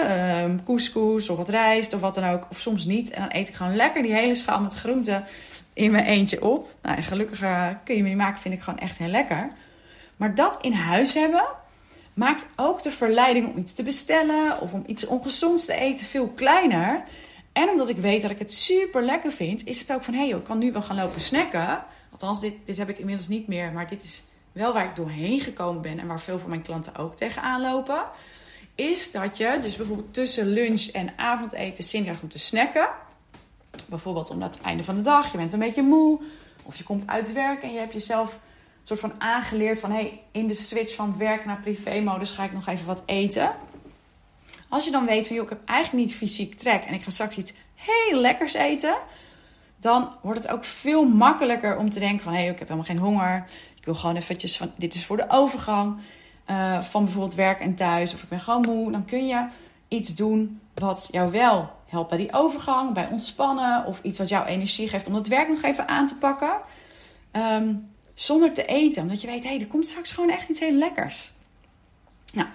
Um, 0.43 0.63
couscous 0.63 1.29
of 1.29 1.37
wat 1.37 1.49
rijst 1.49 1.93
of 1.93 2.01
wat 2.01 2.15
dan 2.15 2.29
ook. 2.29 2.47
Of 2.49 2.59
soms 2.59 2.85
niet. 2.85 3.09
En 3.09 3.21
dan 3.21 3.29
eet 3.33 3.47
ik 3.47 3.53
gewoon 3.53 3.75
lekker 3.75 4.01
die 4.01 4.13
hele 4.13 4.35
schaal 4.35 4.61
met 4.61 4.73
groenten 4.73 5.23
in 5.73 5.91
mijn 5.91 6.05
eentje 6.05 6.43
op. 6.43 6.75
Nou, 6.81 6.97
en 6.97 7.03
gelukkig 7.03 7.41
uh, 7.41 7.67
kun 7.83 7.95
je 7.95 8.01
me 8.01 8.07
niet 8.07 8.17
maken, 8.17 8.41
vind 8.41 8.53
ik 8.53 8.61
gewoon 8.61 8.79
echt 8.79 8.97
heel 8.97 9.07
lekker. 9.07 9.51
Maar 10.15 10.35
dat 10.35 10.57
in 10.61 10.73
huis 10.73 11.13
hebben 11.13 11.43
maakt 12.13 12.47
ook 12.55 12.83
de 12.83 12.91
verleiding 12.91 13.47
om 13.47 13.57
iets 13.57 13.73
te 13.73 13.83
bestellen 13.83 14.61
of 14.61 14.73
om 14.73 14.83
iets 14.85 15.05
ongezonds 15.05 15.65
te 15.65 15.73
eten 15.73 16.05
veel 16.05 16.27
kleiner. 16.27 17.03
En 17.53 17.69
omdat 17.69 17.89
ik 17.89 17.97
weet 17.97 18.21
dat 18.21 18.31
ik 18.31 18.39
het 18.39 18.53
super 18.53 19.03
lekker 19.03 19.31
vind, 19.31 19.65
is 19.65 19.79
het 19.79 19.93
ook 19.93 20.03
van 20.03 20.13
hé, 20.13 20.29
hey, 20.29 20.37
ik 20.37 20.43
kan 20.43 20.57
nu 20.57 20.71
wel 20.71 20.81
gaan 20.81 20.95
lopen 20.95 21.21
snacken. 21.21 21.83
Althans, 22.11 22.39
dit, 22.39 22.53
dit 22.65 22.77
heb 22.77 22.89
ik 22.89 22.97
inmiddels 22.97 23.27
niet 23.27 23.47
meer, 23.47 23.71
maar 23.71 23.87
dit 23.87 24.03
is 24.03 24.23
wel 24.51 24.73
waar 24.73 24.85
ik 24.85 24.95
doorheen 24.95 25.39
gekomen 25.39 25.81
ben 25.81 25.99
en 25.99 26.07
waar 26.07 26.21
veel 26.21 26.39
van 26.39 26.49
mijn 26.49 26.61
klanten 26.61 26.95
ook 26.95 27.15
tegenaan 27.15 27.61
lopen. 27.61 28.03
Is 28.75 29.11
dat 29.11 29.37
je 29.37 29.57
dus 29.61 29.75
bijvoorbeeld 29.75 30.13
tussen 30.13 30.47
lunch 30.47 30.85
en 30.85 31.13
avondeten 31.17 31.83
zin 31.83 32.03
krijgt 32.03 32.21
om 32.21 32.29
te 32.29 32.39
snacken. 32.39 32.89
Bijvoorbeeld 33.85 34.29
omdat 34.29 34.55
het 34.55 34.63
einde 34.63 34.83
van 34.83 34.95
de 34.95 35.01
dag, 35.01 35.31
je 35.31 35.37
bent 35.37 35.53
een 35.53 35.59
beetje 35.59 35.81
moe. 35.81 36.19
Of 36.63 36.75
je 36.75 36.83
komt 36.83 37.07
uit 37.07 37.33
werk 37.33 37.63
en 37.63 37.73
je 37.73 37.79
hebt 37.79 37.93
jezelf 37.93 38.33
een 38.33 38.87
soort 38.87 38.99
van 38.99 39.13
aangeleerd 39.17 39.79
van... 39.79 39.91
hey, 39.91 40.21
in 40.31 40.47
de 40.47 40.53
switch 40.53 40.95
van 40.95 41.17
werk 41.17 41.45
naar 41.45 41.61
privé-modus 41.61 42.31
ga 42.31 42.43
ik 42.43 42.53
nog 42.53 42.67
even 42.67 42.85
wat 42.85 43.03
eten. 43.05 43.51
Als 44.71 44.85
je 44.85 44.91
dan 44.91 45.05
weet 45.05 45.27
van, 45.27 45.35
joh, 45.35 45.43
ik 45.43 45.49
heb 45.49 45.65
eigenlijk 45.65 46.05
niet 46.05 46.15
fysiek 46.15 46.55
trek... 46.55 46.83
en 46.83 46.93
ik 46.93 47.03
ga 47.03 47.09
straks 47.09 47.37
iets 47.37 47.53
heel 47.75 48.19
lekkers 48.19 48.53
eten... 48.53 48.95
dan 49.77 50.09
wordt 50.21 50.39
het 50.39 50.51
ook 50.51 50.65
veel 50.65 51.05
makkelijker 51.05 51.77
om 51.77 51.89
te 51.89 51.99
denken 51.99 52.23
van... 52.23 52.33
hé, 52.33 52.39
hey, 52.39 52.49
ik 52.49 52.59
heb 52.59 52.67
helemaal 52.67 52.89
geen 52.89 52.97
honger. 52.97 53.45
Ik 53.75 53.85
wil 53.85 53.95
gewoon 53.95 54.15
eventjes 54.15 54.57
van, 54.57 54.71
dit 54.75 54.93
is 54.93 55.05
voor 55.05 55.17
de 55.17 55.25
overgang... 55.29 55.97
Uh, 56.49 56.81
van 56.81 57.03
bijvoorbeeld 57.03 57.35
werk 57.35 57.59
en 57.59 57.75
thuis... 57.75 58.13
of 58.13 58.23
ik 58.23 58.29
ben 58.29 58.39
gewoon 58.39 58.61
moe. 58.61 58.91
Dan 58.91 59.05
kun 59.05 59.27
je 59.27 59.47
iets 59.87 60.15
doen 60.15 60.61
wat 60.73 61.07
jou 61.11 61.31
wel 61.31 61.69
helpt 61.87 62.09
bij 62.09 62.17
die 62.17 62.33
overgang, 62.33 62.93
bij 62.93 63.07
ontspannen 63.11 63.85
of 63.85 63.99
iets 64.03 64.17
wat 64.17 64.29
jou 64.29 64.45
energie 64.45 64.87
geeft 64.87 65.07
om 65.07 65.15
het 65.15 65.27
werk 65.27 65.47
nog 65.47 65.61
even 65.61 65.87
aan 65.87 66.05
te 66.05 66.15
pakken. 66.15 66.53
Ehm, 67.31 67.73
zonder 68.13 68.53
te 68.53 68.65
eten, 68.65 69.01
omdat 69.01 69.21
je 69.21 69.27
weet, 69.27 69.43
hé, 69.43 69.49
hey, 69.49 69.59
er 69.59 69.67
komt 69.67 69.87
straks 69.87 70.11
gewoon 70.11 70.29
echt 70.29 70.49
iets 70.49 70.59
heel 70.59 70.71
lekkers. 70.71 71.31
Nou, 72.33 72.47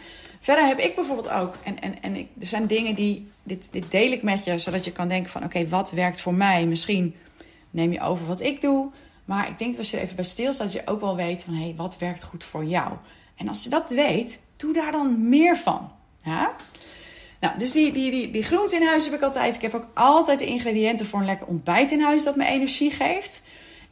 verder 0.47 0.67
heb 0.67 0.79
ik 0.79 0.95
bijvoorbeeld 0.95 1.29
ook, 1.29 1.55
en, 1.63 1.81
en, 1.81 2.03
en 2.03 2.17
ik, 2.17 2.29
er 2.41 2.47
zijn 2.47 2.67
dingen 2.67 2.95
die, 2.95 3.31
dit, 3.43 3.73
dit 3.73 3.91
deel 3.91 4.13
ik 4.13 4.23
met 4.23 4.45
je, 4.45 4.59
zodat 4.59 4.85
je 4.85 4.93
kan 4.93 5.09
denken 5.09 5.31
van, 5.31 5.45
oké, 5.45 5.69
wat 5.69 5.91
werkt 5.91 6.21
voor 6.21 6.35
mij? 6.35 6.67
Misschien 6.67 7.15
neem 7.71 7.93
je 7.93 8.01
over 8.01 8.27
wat 8.27 8.41
ik 8.41 8.61
doe, 8.61 8.91
maar 9.25 9.49
ik 9.49 9.59
denk 9.59 9.71
dat 9.71 9.79
als 9.79 9.91
je 9.91 9.97
er 9.97 10.03
even 10.03 10.17
bij 10.17 10.25
stilstaat, 10.25 10.73
dat 10.73 10.83
je 10.83 10.91
ook 10.91 11.01
wel 11.01 11.17
weet 11.17 11.45
van, 11.45 11.55
hé, 11.55 11.63
hey, 11.63 11.75
wat 11.77 11.99
werkt 11.99 12.23
goed 12.23 12.45
voor 12.45 12.65
jou? 12.65 12.93
En 13.37 13.49
als 13.49 13.63
je 13.63 13.69
dat 13.69 13.91
weet, 13.91 14.43
doe 14.57 14.73
daar 14.73 14.93
dan 14.93 15.29
meer 15.29 15.57
van. 15.57 15.91
Nou, 17.41 17.59
dus 17.59 17.73
die, 17.73 17.93
die, 17.93 18.11
die, 18.11 18.31
die 18.31 18.43
groenten 18.43 18.81
in 18.81 18.87
huis 18.87 19.05
heb 19.05 19.15
ik 19.15 19.23
altijd. 19.23 19.55
Ik 19.55 19.61
heb 19.61 19.75
ook 19.75 19.89
altijd 19.95 20.39
de 20.39 20.47
ingrediënten 20.47 21.07
voor 21.07 21.19
een 21.19 21.27
lekker 21.27 21.47
ontbijt 21.47 21.91
in 21.91 22.01
huis 22.01 22.25
dat 22.25 22.37
me 22.37 22.47
energie 22.47 22.91
geeft. 22.91 23.43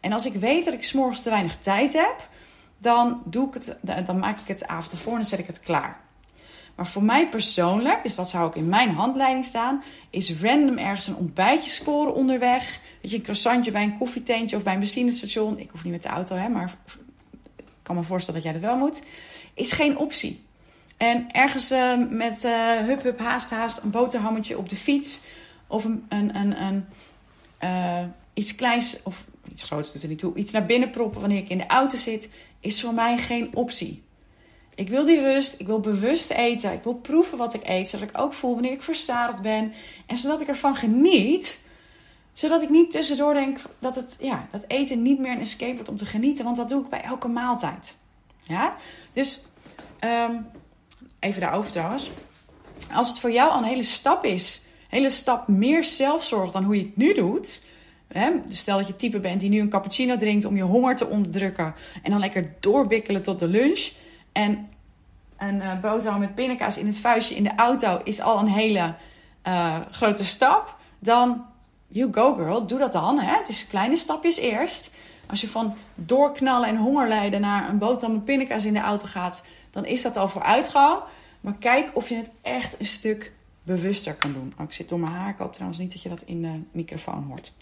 En 0.01 0.13
als 0.13 0.27
ik 0.27 0.35
weet 0.35 0.65
dat 0.65 0.75
ik 0.75 0.85
s'morgens 0.85 1.23
te 1.23 1.31
weinig 1.31 1.59
tijd 1.59 1.93
heb, 1.93 2.29
dan, 2.79 3.23
doe 3.25 3.49
ik 3.49 3.55
het, 3.55 3.79
dan 4.07 4.19
maak 4.19 4.41
ik 4.41 4.49
het 4.49 4.59
de 4.59 4.69
avond 4.69 4.93
ervoor 4.93 5.13
en 5.13 5.19
dan 5.19 5.29
zet 5.29 5.39
ik 5.39 5.47
het 5.47 5.61
klaar. 5.61 6.04
Maar 6.75 6.87
voor 6.87 7.03
mij 7.03 7.29
persoonlijk, 7.29 8.03
dus 8.03 8.15
dat 8.15 8.29
zou 8.29 8.45
ook 8.45 8.57
in 8.57 8.69
mijn 8.69 8.91
handleiding 8.91 9.45
staan, 9.45 9.83
is 10.11 10.41
random 10.41 10.79
ergens 10.79 11.07
een 11.07 11.17
ontbijtje 11.17 11.71
scoren 11.71 12.15
onderweg. 12.15 12.81
Weet 13.01 13.11
je, 13.11 13.17
een 13.17 13.23
croissantje 13.23 13.71
bij 13.71 13.83
een 13.83 13.99
koffietentje 13.99 14.57
of 14.57 14.63
bij 14.63 14.73
een 14.73 14.79
benzinestation. 14.79 15.59
Ik 15.59 15.71
hoef 15.71 15.85
niet 15.85 15.93
met 15.93 16.03
de 16.03 16.09
auto, 16.09 16.37
hè, 16.37 16.49
maar 16.49 16.77
ik 17.57 17.65
kan 17.83 17.97
me 17.97 18.03
voorstellen 18.03 18.43
dat 18.43 18.53
jij 18.53 18.61
dat 18.61 18.71
wel 18.71 18.79
moet. 18.79 19.03
Is 19.55 19.73
geen 19.73 19.99
optie. 19.99 20.43
En 20.97 21.31
ergens 21.31 21.73
uh, 21.73 22.09
met 22.09 22.45
uh, 22.45 22.77
hup 22.77 23.03
hup 23.03 23.19
haast 23.19 23.51
haast 23.51 23.83
een 23.83 23.91
boterhammetje 23.91 24.59
op 24.59 24.69
de 24.69 24.77
fiets. 24.77 25.21
Of 25.67 25.85
een, 25.85 26.05
een, 26.09 26.63
een, 26.63 26.87
uh, 27.65 28.05
iets 28.35 28.55
kleins 28.55 29.03
of 29.03 29.27
iets 29.51 29.63
groots 29.63 29.93
doet 29.93 30.03
er 30.03 30.09
niet 30.09 30.19
toe. 30.19 30.35
Iets 30.35 30.53
naar 30.53 30.67
binnen 30.67 30.91
proppen 30.91 31.21
wanneer 31.21 31.39
ik 31.39 31.49
in 31.49 31.59
de 31.59 31.67
auto 31.67 31.97
zit. 31.97 32.31
Is 32.61 32.81
voor 32.81 32.95
mij 32.95 33.19
geen 33.19 33.57
optie. 33.57 34.03
Ik 34.75 34.89
wil 34.89 35.05
die 35.05 35.21
rust. 35.21 35.61
Ik 35.61 35.67
wil 35.67 35.81
bewust 35.81 36.31
eten. 36.31 36.73
Ik 36.73 36.83
wil 36.83 36.95
proeven 36.95 37.39
wat 37.39 37.55
ik 37.55 37.69
eet. 37.69 37.89
Zodat 37.89 38.09
ik 38.09 38.19
ook 38.19 38.33
voel 38.33 38.53
wanneer 38.53 38.73
ik 38.73 38.83
verzadigd 38.83 39.43
ben. 39.43 39.73
En 40.07 40.17
zodat 40.17 40.41
ik 40.41 40.49
ervan 40.49 40.77
geniet. 40.77 41.63
Zodat 42.33 42.63
ik 42.63 42.71
niet 42.71 42.91
tussendoor 42.91 43.35
denk 43.35 43.59
dat, 43.79 43.97
het, 43.97 44.17
ja, 44.21 44.49
dat 44.51 44.65
eten 44.69 45.03
niet 45.03 45.19
meer 45.19 45.33
een 45.33 45.41
escape 45.41 45.75
wordt 45.75 45.89
om 45.89 45.97
te 45.97 46.07
genieten. 46.07 46.45
Want 46.45 46.57
dat 46.57 46.69
doe 46.69 46.83
ik 46.83 46.89
bij 46.89 47.03
elke 47.03 47.29
maaltijd. 47.29 47.97
Ja? 48.43 48.77
Dus... 49.13 49.45
Um, 50.01 50.47
even 51.25 51.41
daarover 51.41 51.71
trouwens. 51.71 52.11
Als 52.93 53.09
het 53.09 53.19
voor 53.19 53.33
jou 53.33 53.51
al 53.51 53.59
een 53.59 53.65
hele 53.65 53.83
stap 53.83 54.25
is, 54.25 54.63
een 54.81 54.99
hele 54.99 55.11
stap 55.11 55.49
meer 55.49 55.85
zelfzorg 55.85 56.51
dan 56.51 56.65
hoe 56.65 56.77
je 56.77 56.83
het 56.83 56.97
nu 56.97 57.15
doet. 57.15 57.65
Dus 58.47 58.59
stel 58.59 58.79
dat 58.79 58.87
je 58.87 58.97
type 58.97 59.21
bent 59.21 59.41
die 59.41 59.51
nu 59.51 59.61
een 59.61 59.69
cappuccino 59.69 60.17
drinkt 60.17 60.45
om 60.45 60.57
je 60.57 60.63
honger 60.63 60.97
te 60.97 61.07
onderdrukken. 61.07 61.75
En 62.03 62.11
dan 62.11 62.21
lekker 62.21 62.55
doorbikkelen 62.61 63.23
tot 63.23 63.39
de 63.39 63.47
lunch. 63.47 63.91
En 64.35 64.69
een 65.39 65.55
uh, 65.55 65.81
boterham 65.81 66.21
met 66.21 66.35
pindakaas 66.35 66.79
in 66.79 66.87
het 66.87 66.99
vuistje 66.99 67.35
in 67.35 67.43
de 67.43 67.55
auto 67.57 68.01
is 68.05 68.21
al 68.21 68.39
een 68.39 68.49
hele 68.49 68.95
uh, 69.47 69.77
grote 69.91 70.25
stap. 70.25 70.77
Dan, 70.99 71.45
you 71.89 72.13
go 72.13 72.35
girl, 72.35 72.67
doe 72.67 72.79
dat 72.79 72.93
dan. 72.93 73.19
Hè? 73.19 73.37
Het 73.37 73.49
is 73.49 73.67
kleine 73.67 73.97
stapjes 73.97 74.37
eerst. 74.37 74.95
Als 75.27 75.41
je 75.41 75.49
van 75.49 75.75
doorknallen 75.95 76.69
en 76.69 76.77
honger 76.77 77.09
lijden 77.09 77.41
naar 77.41 77.69
een 77.69 77.79
boterham 77.79 78.13
met 78.13 78.25
pindakaas 78.25 78.65
in 78.65 78.73
de 78.73 78.81
auto 78.81 79.07
gaat, 79.07 79.45
dan 79.71 79.85
is 79.85 80.03
dat 80.03 80.17
al 80.17 80.29
vooruitgang. 80.29 81.01
Maar 81.41 81.55
kijk 81.59 81.91
of 81.95 82.09
je 82.09 82.15
het 82.15 82.31
echt 82.43 82.75
een 82.79 82.87
stuk 82.87 83.33
bewuster 83.63 84.15
kan 84.15 84.33
doen. 84.33 84.53
Oh, 84.59 84.65
ik 84.65 84.73
zit 84.73 84.89
door 84.89 84.99
mijn 84.99 85.13
haar. 85.13 85.31
Ik 85.31 85.39
hoop 85.39 85.53
trouwens 85.53 85.79
niet 85.81 85.93
dat 85.93 86.03
je 86.03 86.09
dat 86.09 86.23
in 86.23 86.43
de 86.43 86.61
microfoon 86.71 87.25
hoort. 87.29 87.53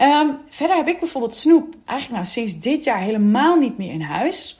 Um, 0.00 0.38
verder 0.48 0.76
heb 0.76 0.88
ik 0.88 0.98
bijvoorbeeld 0.98 1.34
snoep 1.34 1.74
eigenlijk 1.84 2.22
nou 2.22 2.32
sinds 2.32 2.58
dit 2.58 2.84
jaar 2.84 2.98
helemaal 2.98 3.56
niet 3.56 3.78
meer 3.78 3.92
in 3.92 4.00
huis. 4.00 4.59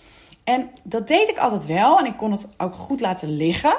En 0.51 0.71
dat 0.83 1.09
deed 1.09 1.29
ik 1.29 1.39
altijd 1.39 1.67
wel. 1.67 1.99
En 1.99 2.07
ik 2.07 2.17
kon 2.17 2.31
het 2.31 2.49
ook 2.57 2.75
goed 2.75 3.01
laten 3.01 3.37
liggen. 3.37 3.77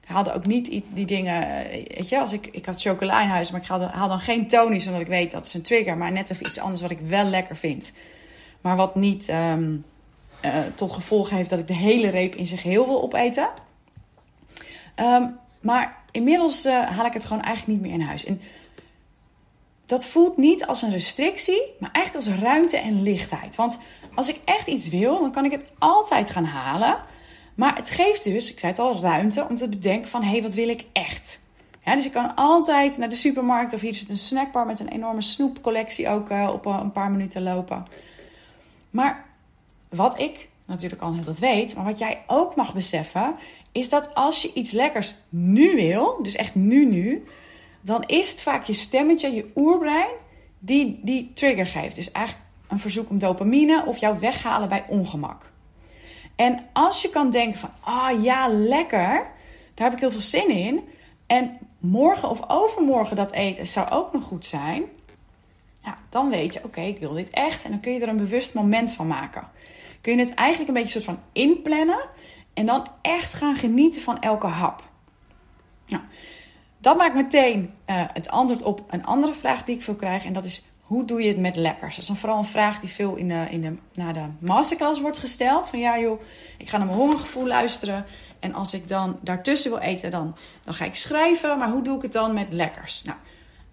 Ik 0.00 0.08
haalde 0.08 0.32
ook 0.32 0.46
niet 0.46 0.82
die 0.88 1.06
dingen. 1.06 1.42
Eh, 1.42 1.96
weet 1.96 2.08
je, 2.08 2.20
als 2.20 2.32
ik, 2.32 2.46
ik 2.46 2.66
had 2.66 2.80
chocola 2.80 3.22
in 3.22 3.28
huis, 3.28 3.50
maar 3.50 3.60
ik 3.60 3.66
haal, 3.66 3.80
haal 3.80 4.08
dan 4.08 4.20
geen 4.20 4.48
tonies, 4.48 4.86
omdat 4.86 5.00
ik 5.00 5.06
weet 5.06 5.30
dat 5.30 5.44
is 5.44 5.54
een 5.54 5.62
trigger. 5.62 5.96
Maar 5.96 6.12
net 6.12 6.30
even 6.30 6.46
iets 6.46 6.58
anders 6.58 6.82
wat 6.82 6.90
ik 6.90 7.00
wel 7.00 7.24
lekker 7.24 7.56
vind. 7.56 7.92
Maar 8.60 8.76
wat 8.76 8.94
niet 8.94 9.28
um, 9.28 9.84
uh, 10.44 10.50
tot 10.74 10.90
gevolg 10.92 11.30
heeft 11.30 11.50
dat 11.50 11.58
ik 11.58 11.66
de 11.66 11.74
hele 11.74 12.08
reep 12.08 12.34
in 12.34 12.46
zijn 12.46 12.60
geheel 12.60 12.86
wil 12.86 13.02
opeten. 13.02 13.48
Um, 14.96 15.38
maar 15.60 15.96
inmiddels 16.10 16.66
uh, 16.66 16.86
haal 16.86 17.06
ik 17.06 17.12
het 17.12 17.24
gewoon 17.24 17.42
eigenlijk 17.42 17.78
niet 17.78 17.90
meer 17.90 18.00
in 18.00 18.06
huis. 18.06 18.24
En 18.24 18.40
dat 19.90 20.06
voelt 20.06 20.36
niet 20.36 20.66
als 20.66 20.82
een 20.82 20.90
restrictie, 20.90 21.62
maar 21.78 21.90
eigenlijk 21.92 22.26
als 22.26 22.36
ruimte 22.40 22.76
en 22.76 23.02
lichtheid. 23.02 23.56
Want 23.56 23.78
als 24.14 24.28
ik 24.28 24.40
echt 24.44 24.66
iets 24.66 24.88
wil, 24.88 25.20
dan 25.20 25.32
kan 25.32 25.44
ik 25.44 25.50
het 25.50 25.64
altijd 25.78 26.30
gaan 26.30 26.44
halen. 26.44 26.98
Maar 27.54 27.76
het 27.76 27.90
geeft 27.90 28.24
dus, 28.24 28.50
ik 28.50 28.58
zei 28.58 28.72
het 28.72 28.80
al, 28.80 29.00
ruimte 29.00 29.46
om 29.48 29.54
te 29.54 29.68
bedenken 29.68 30.10
van... 30.10 30.22
hé, 30.22 30.30
hey, 30.30 30.42
wat 30.42 30.54
wil 30.54 30.68
ik 30.68 30.84
echt? 30.92 31.40
Ja, 31.84 31.94
dus 31.94 32.04
ik 32.04 32.12
kan 32.12 32.34
altijd 32.34 32.98
naar 32.98 33.08
de 33.08 33.14
supermarkt 33.14 33.74
of 33.74 33.80
hier 33.80 33.94
zit 33.94 34.08
een 34.08 34.16
snackbar 34.16 34.66
met 34.66 34.80
een 34.80 34.88
enorme 34.88 35.22
snoepcollectie 35.22 36.08
ook 36.08 36.30
uh, 36.30 36.50
op 36.52 36.66
een 36.66 36.92
paar 36.92 37.10
minuten 37.10 37.42
lopen. 37.42 37.86
Maar 38.90 39.24
wat 39.88 40.18
ik 40.18 40.48
natuurlijk 40.66 41.02
al 41.02 41.14
heel 41.14 41.24
dat 41.24 41.38
weet, 41.38 41.74
maar 41.74 41.84
wat 41.84 41.98
jij 41.98 42.22
ook 42.26 42.54
mag 42.54 42.74
beseffen, 42.74 43.34
is 43.72 43.88
dat 43.88 44.14
als 44.14 44.42
je 44.42 44.52
iets 44.52 44.70
lekkers 44.70 45.14
nu 45.28 45.74
wil, 45.74 46.18
dus 46.22 46.34
echt 46.34 46.54
nu 46.54 46.84
nu, 46.84 47.24
dan 47.80 48.04
is 48.06 48.30
het 48.30 48.42
vaak 48.42 48.64
je 48.64 48.72
stemmetje, 48.72 49.34
je 49.34 49.50
oerbrein, 49.56 50.10
die 50.58 51.00
die 51.02 51.32
trigger 51.34 51.66
geeft. 51.66 51.94
Dus 51.94 52.12
eigenlijk 52.12 52.46
een 52.68 52.78
verzoek 52.78 53.10
om 53.10 53.18
dopamine 53.18 53.84
of 53.86 53.98
jou 53.98 54.18
weghalen 54.18 54.68
bij 54.68 54.84
ongemak. 54.88 55.52
En 56.36 56.66
als 56.72 57.02
je 57.02 57.10
kan 57.10 57.30
denken 57.30 57.60
van, 57.60 57.70
ah 57.80 58.22
ja, 58.22 58.48
lekker, 58.48 59.26
daar 59.74 59.86
heb 59.86 59.92
ik 59.92 60.00
heel 60.00 60.10
veel 60.10 60.20
zin 60.20 60.48
in. 60.48 60.80
En 61.26 61.58
morgen 61.78 62.28
of 62.28 62.40
overmorgen 62.48 63.16
dat 63.16 63.32
eten 63.32 63.66
zou 63.66 63.90
ook 63.90 64.12
nog 64.12 64.22
goed 64.22 64.44
zijn. 64.44 64.82
Ja, 65.82 65.98
dan 66.08 66.28
weet 66.28 66.52
je, 66.52 66.64
oké, 66.64 66.80
ik 66.80 66.98
wil 66.98 67.12
dit 67.12 67.30
echt. 67.30 67.64
En 67.64 67.70
dan 67.70 67.80
kun 67.80 67.92
je 67.92 68.00
er 68.00 68.08
een 68.08 68.16
bewust 68.16 68.54
moment 68.54 68.92
van 68.92 69.06
maken. 69.06 69.48
Kun 70.00 70.16
je 70.16 70.24
het 70.24 70.34
eigenlijk 70.34 70.68
een 70.68 70.82
beetje 70.82 71.00
soort 71.00 71.04
van 71.04 71.22
inplannen. 71.32 72.08
En 72.54 72.66
dan 72.66 72.86
echt 73.02 73.34
gaan 73.34 73.56
genieten 73.56 74.02
van 74.02 74.20
elke 74.20 74.46
hap. 74.46 74.82
Nou, 75.86 76.02
dat 76.80 76.96
maakt 76.96 77.14
meteen 77.14 77.74
uh, 77.86 78.02
het 78.12 78.28
antwoord 78.28 78.62
op 78.62 78.84
een 78.90 79.04
andere 79.04 79.34
vraag 79.34 79.64
die 79.64 79.74
ik 79.74 79.82
veel 79.82 79.94
krijg. 79.94 80.24
En 80.24 80.32
dat 80.32 80.44
is: 80.44 80.64
hoe 80.80 81.04
doe 81.04 81.22
je 81.22 81.28
het 81.28 81.38
met 81.38 81.56
lekkers? 81.56 81.94
Dat 81.94 82.02
is 82.02 82.06
dan 82.06 82.16
vooral 82.16 82.38
een 82.38 82.44
vraag 82.44 82.80
die 82.80 82.88
veel 82.88 83.14
in 83.14 83.28
de, 83.28 83.46
in 83.50 83.60
de, 83.60 83.76
naar 83.94 84.12
de 84.12 84.24
masterclass 84.38 85.00
wordt 85.00 85.18
gesteld. 85.18 85.68
Van 85.68 85.78
ja 85.78 85.98
joh, 85.98 86.20
ik 86.58 86.68
ga 86.68 86.76
naar 86.76 86.86
mijn 86.86 86.98
hongergevoel 86.98 87.46
luisteren. 87.46 88.04
En 88.38 88.54
als 88.54 88.74
ik 88.74 88.88
dan 88.88 89.18
daartussen 89.20 89.70
wil 89.70 89.80
eten, 89.80 90.10
dan, 90.10 90.36
dan 90.64 90.74
ga 90.74 90.84
ik 90.84 90.94
schrijven. 90.94 91.58
Maar 91.58 91.70
hoe 91.70 91.82
doe 91.82 91.96
ik 91.96 92.02
het 92.02 92.12
dan 92.12 92.34
met 92.34 92.52
lekkers? 92.52 93.02
Nou, 93.02 93.18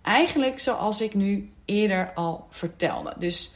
eigenlijk 0.01 0.59
zoals 0.59 1.01
ik 1.01 1.13
nu 1.13 1.51
eerder 1.65 2.11
al 2.13 2.47
vertelde. 2.49 3.13
Dus 3.17 3.53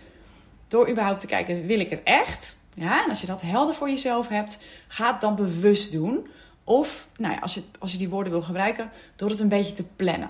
door 0.68 0.90
überhaupt 0.90 1.20
te 1.20 1.28
kijken, 1.28 1.66
wil 1.66 1.80
ik 1.80 1.90
het 1.90 2.04
echt? 2.04 2.60
Ja, 2.74 3.04
en 3.04 3.10
als 3.10 3.22
je 3.22 3.28
dat 3.28 3.42
helder 3.42 3.74
voor 3.74 3.90
jezelf 3.90 4.28
hebt, 4.28 4.64
ga 4.88 5.12
het 5.12 5.22
dan 5.22 5.36
bewust 5.36 5.92
doen. 5.92 6.28
Of, 6.64 7.08
nou 7.18 7.34
ja, 7.34 7.40
als 7.40 7.54
je, 7.54 7.64
als 7.80 7.92
je 7.92 7.98
die 7.98 8.10
woorden 8.10 8.32
wil 8.32 8.42
gebruiken, 8.42 8.92
door 9.16 9.30
het 9.30 9.40
een 9.40 9.50
beetje 9.50 9.74
te 9.74 9.84
plannen. 9.84 10.30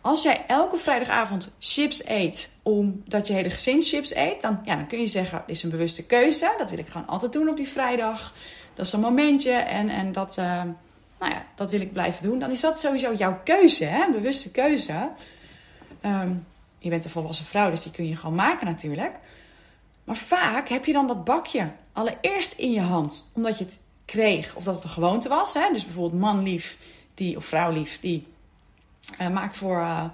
Als 0.00 0.22
jij 0.22 0.44
elke 0.46 0.76
vrijdagavond 0.76 1.50
chips 1.58 2.06
eet 2.08 2.50
omdat 2.62 3.26
je 3.26 3.32
hele 3.32 3.50
gezin 3.50 3.82
chips 3.82 4.14
eet, 4.14 4.40
dan, 4.40 4.60
ja, 4.64 4.76
dan 4.76 4.86
kun 4.86 5.00
je 5.00 5.06
zeggen: 5.06 5.42
dit 5.46 5.56
is 5.56 5.62
een 5.62 5.70
bewuste 5.70 6.06
keuze. 6.06 6.54
Dat 6.58 6.70
wil 6.70 6.78
ik 6.78 6.86
gewoon 6.88 7.06
altijd 7.06 7.32
doen 7.32 7.48
op 7.48 7.56
die 7.56 7.68
vrijdag. 7.68 8.34
Dat 8.74 8.86
is 8.86 8.92
een 8.92 9.00
momentje 9.00 9.52
en, 9.52 9.88
en 9.88 10.12
dat, 10.12 10.36
uh, 10.38 10.62
nou 11.18 11.32
ja, 11.32 11.46
dat 11.54 11.70
wil 11.70 11.80
ik 11.80 11.92
blijven 11.92 12.28
doen. 12.28 12.38
Dan 12.38 12.50
is 12.50 12.60
dat 12.60 12.80
sowieso 12.80 13.14
jouw 13.14 13.40
keuze, 13.44 13.84
hè? 13.84 14.04
een 14.04 14.12
bewuste 14.12 14.50
keuze. 14.50 15.10
Um, 16.04 16.46
je 16.78 16.88
bent 16.88 17.04
een 17.04 17.10
volwassen 17.10 17.46
vrouw, 17.46 17.70
dus 17.70 17.82
die 17.82 17.92
kun 17.92 18.08
je 18.08 18.16
gewoon 18.16 18.34
maken 18.34 18.66
natuurlijk. 18.66 19.12
Maar 20.04 20.16
vaak 20.16 20.68
heb 20.68 20.84
je 20.84 20.92
dan 20.92 21.06
dat 21.06 21.24
bakje 21.24 21.70
allereerst 21.92 22.52
in 22.52 22.72
je 22.72 22.80
hand, 22.80 23.32
omdat 23.34 23.58
je 23.58 23.64
het 23.64 23.78
kreeg 24.06 24.54
of 24.54 24.64
dat 24.64 24.74
het 24.74 24.84
een 24.84 24.90
gewoonte 24.90 25.28
was. 25.28 25.54
Hè? 25.54 25.72
Dus 25.72 25.84
bijvoorbeeld 25.84 26.20
man 26.20 26.42
lief 26.42 26.78
die, 27.14 27.36
of 27.36 27.44
vrouw 27.44 27.70
lief 27.70 28.00
die 28.00 28.26
uh, 29.20 29.28
maakt 29.28 29.56
voor, 29.56 29.78
uh, 29.78 30.04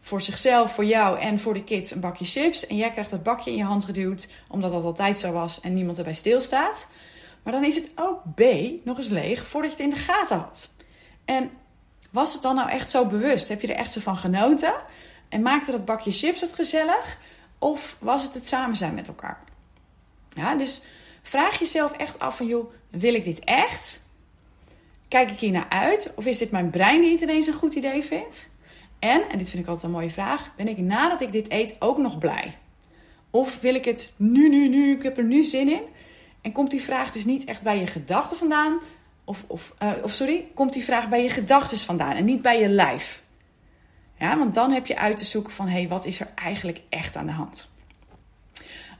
voor 0.00 0.22
zichzelf, 0.22 0.72
voor 0.72 0.84
jou 0.84 1.18
en 1.20 1.40
voor 1.40 1.54
de 1.54 1.62
kids 1.62 1.90
een 1.90 2.00
bakje 2.00 2.24
chips. 2.24 2.66
En 2.66 2.76
jij 2.76 2.90
krijgt 2.90 3.10
dat 3.10 3.22
bakje 3.22 3.50
in 3.50 3.56
je 3.56 3.64
hand 3.64 3.84
geduwd, 3.84 4.32
omdat 4.48 4.70
dat 4.70 4.84
altijd 4.84 5.18
zo 5.18 5.32
was 5.32 5.60
en 5.60 5.74
niemand 5.74 5.98
erbij 5.98 6.14
stilstaat. 6.14 6.88
Maar 7.42 7.52
dan 7.52 7.64
is 7.64 7.74
het 7.74 7.90
ook 7.94 8.22
B 8.34 8.40
nog 8.84 8.96
eens 8.96 9.08
leeg 9.08 9.46
voordat 9.46 9.70
je 9.70 9.76
het 9.76 9.86
in 9.86 9.94
de 9.98 10.04
gaten 10.04 10.38
had. 10.38 10.74
En 11.24 11.50
was 12.10 12.32
het 12.32 12.42
dan 12.42 12.54
nou 12.54 12.70
echt 12.70 12.90
zo 12.90 13.06
bewust? 13.06 13.48
Heb 13.48 13.60
je 13.60 13.66
er 13.68 13.78
echt 13.78 13.92
zo 13.92 14.00
van 14.00 14.16
genoten? 14.16 14.74
En 15.28 15.42
maakte 15.42 15.70
dat 15.70 15.84
bakje 15.84 16.10
chips 16.10 16.40
het 16.40 16.52
gezellig? 16.52 17.18
Of 17.58 17.96
was 17.98 18.22
het 18.22 18.34
het 18.34 18.46
samen 18.46 18.76
zijn 18.76 18.94
met 18.94 19.08
elkaar? 19.08 19.42
Ja, 20.28 20.54
dus 20.54 20.82
vraag 21.22 21.58
jezelf 21.58 21.92
echt 21.92 22.18
af 22.18 22.36
van, 22.36 22.46
joh, 22.46 22.72
wil 22.96 23.14
ik 23.14 23.24
dit 23.24 23.38
echt? 23.44 24.02
Kijk 25.08 25.30
ik 25.30 25.38
hier 25.38 25.50
naar 25.50 25.68
uit? 25.68 26.12
Of 26.16 26.26
is 26.26 26.38
dit 26.38 26.50
mijn 26.50 26.70
brein 26.70 27.00
die 27.00 27.12
het 27.12 27.20
ineens 27.20 27.46
een 27.46 27.54
goed 27.54 27.74
idee 27.74 28.02
vindt? 28.02 28.48
En, 28.98 29.28
en 29.28 29.38
dit 29.38 29.50
vind 29.50 29.62
ik 29.62 29.68
altijd 29.68 29.86
een 29.86 29.98
mooie 29.98 30.10
vraag, 30.10 30.50
ben 30.56 30.68
ik 30.68 30.78
nadat 30.78 31.20
ik 31.20 31.32
dit 31.32 31.50
eet 31.50 31.76
ook 31.78 31.98
nog 31.98 32.18
blij? 32.18 32.58
Of 33.30 33.60
wil 33.60 33.74
ik 33.74 33.84
het 33.84 34.12
nu, 34.16 34.48
nu, 34.48 34.68
nu, 34.68 34.96
ik 34.96 35.02
heb 35.02 35.18
er 35.18 35.24
nu 35.24 35.42
zin 35.42 35.68
in? 35.68 35.82
En 36.40 36.52
komt 36.52 36.70
die 36.70 36.82
vraag 36.82 37.10
dus 37.10 37.24
niet 37.24 37.44
echt 37.44 37.62
bij 37.62 37.78
je 37.78 37.86
gedachten 37.86 38.36
vandaan? 38.36 38.78
Of, 39.24 39.44
of, 39.46 39.74
uh, 39.82 39.90
of 40.02 40.12
sorry, 40.12 40.46
komt 40.54 40.72
die 40.72 40.84
vraag 40.84 41.08
bij 41.08 41.22
je 41.22 41.28
gedachten 41.28 41.78
vandaan 41.78 42.12
en 42.12 42.24
niet 42.24 42.42
bij 42.42 42.60
je 42.60 42.68
lijf? 42.68 43.22
Ja, 44.18 44.38
want 44.38 44.54
dan 44.54 44.70
heb 44.70 44.86
je 44.86 44.96
uit 44.96 45.16
te 45.16 45.24
zoeken 45.24 45.52
van, 45.52 45.66
hé, 45.66 45.72
hey, 45.72 45.88
wat 45.88 46.04
is 46.04 46.20
er 46.20 46.28
eigenlijk 46.34 46.80
echt 46.88 47.16
aan 47.16 47.26
de 47.26 47.32
hand? 47.32 47.72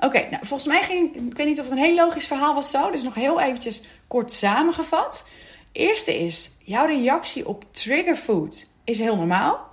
Oké, 0.04 0.18
nou, 0.30 0.46
volgens 0.46 0.66
mij 0.66 0.82
ging, 0.82 1.16
ik 1.16 1.36
weet 1.36 1.46
niet 1.46 1.58
of 1.58 1.64
het 1.64 1.74
een 1.74 1.84
heel 1.84 1.94
logisch 1.94 2.26
verhaal 2.26 2.54
was 2.54 2.70
zo, 2.70 2.90
dus 2.90 3.02
nog 3.02 3.14
heel 3.14 3.40
eventjes 3.40 3.82
kort 4.06 4.32
samengevat. 4.32 5.28
Eerste 5.72 6.18
is, 6.18 6.50
jouw 6.62 6.86
reactie 6.86 7.48
op 7.48 7.64
triggerfood 7.70 8.66
is 8.84 8.98
heel 8.98 9.16
normaal. 9.16 9.72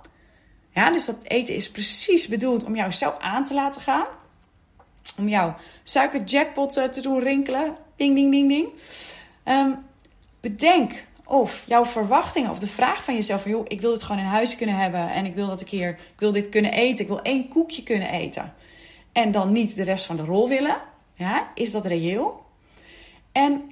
Ja, 0.74 0.90
dus 0.90 1.04
dat 1.04 1.16
eten 1.22 1.54
is 1.54 1.70
precies 1.70 2.28
bedoeld 2.28 2.64
om 2.64 2.76
jou 2.76 2.92
zo 2.92 3.14
aan 3.18 3.44
te 3.44 3.54
laten 3.54 3.80
gaan. 3.80 4.06
Om 5.16 5.28
jouw 5.28 5.54
suikerjackpot 5.82 6.76
eh, 6.76 6.84
te 6.84 7.00
doen 7.00 7.20
rinkelen. 7.20 7.76
Ding, 7.96 8.14
ding, 8.14 8.30
ding, 8.30 8.48
ding. 8.48 8.72
Um, 9.44 9.84
bedenk 10.40 11.04
of 11.24 11.64
jouw 11.66 11.84
verwachtingen 11.84 12.50
of 12.50 12.58
de 12.58 12.66
vraag 12.66 13.04
van 13.04 13.14
jezelf 13.14 13.42
van... 13.42 13.50
joh, 13.50 13.64
ik 13.68 13.80
wil 13.80 13.90
dit 13.90 14.02
gewoon 14.02 14.20
in 14.20 14.28
huis 14.28 14.56
kunnen 14.56 14.76
hebben... 14.76 15.10
en 15.10 15.26
ik 15.26 15.34
wil 15.34 15.46
dat 15.46 15.60
ik 15.60 15.68
hier, 15.68 15.88
ik 15.88 16.18
wil 16.18 16.32
dit 16.32 16.48
kunnen 16.48 16.72
eten. 16.72 17.04
Ik 17.04 17.10
wil 17.10 17.22
één 17.22 17.48
koekje 17.48 17.82
kunnen 17.82 18.10
eten. 18.10 18.54
En 19.12 19.30
dan 19.30 19.52
niet 19.52 19.76
de 19.76 19.82
rest 19.82 20.06
van 20.06 20.16
de 20.16 20.24
rol 20.24 20.48
willen. 20.48 20.76
Ja, 21.14 21.50
is 21.54 21.72
dat 21.72 21.86
reëel? 21.86 22.44
En 23.32 23.70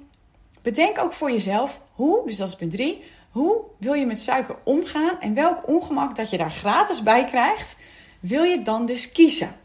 bedenk 0.61 0.97
ook 0.97 1.13
voor 1.13 1.31
jezelf 1.31 1.81
hoe, 1.91 2.25
dus 2.25 2.37
dat 2.37 2.47
is 2.47 2.55
punt 2.55 2.71
3... 2.71 3.03
hoe 3.29 3.61
wil 3.77 3.93
je 3.93 4.05
met 4.05 4.19
suiker 4.19 4.55
omgaan... 4.63 5.19
en 5.19 5.33
welk 5.33 5.67
ongemak 5.67 6.15
dat 6.15 6.29
je 6.29 6.37
daar 6.37 6.51
gratis 6.51 7.03
bij 7.03 7.25
krijgt... 7.25 7.77
wil 8.19 8.43
je 8.43 8.61
dan 8.61 8.85
dus 8.85 9.11
kiezen. 9.11 9.55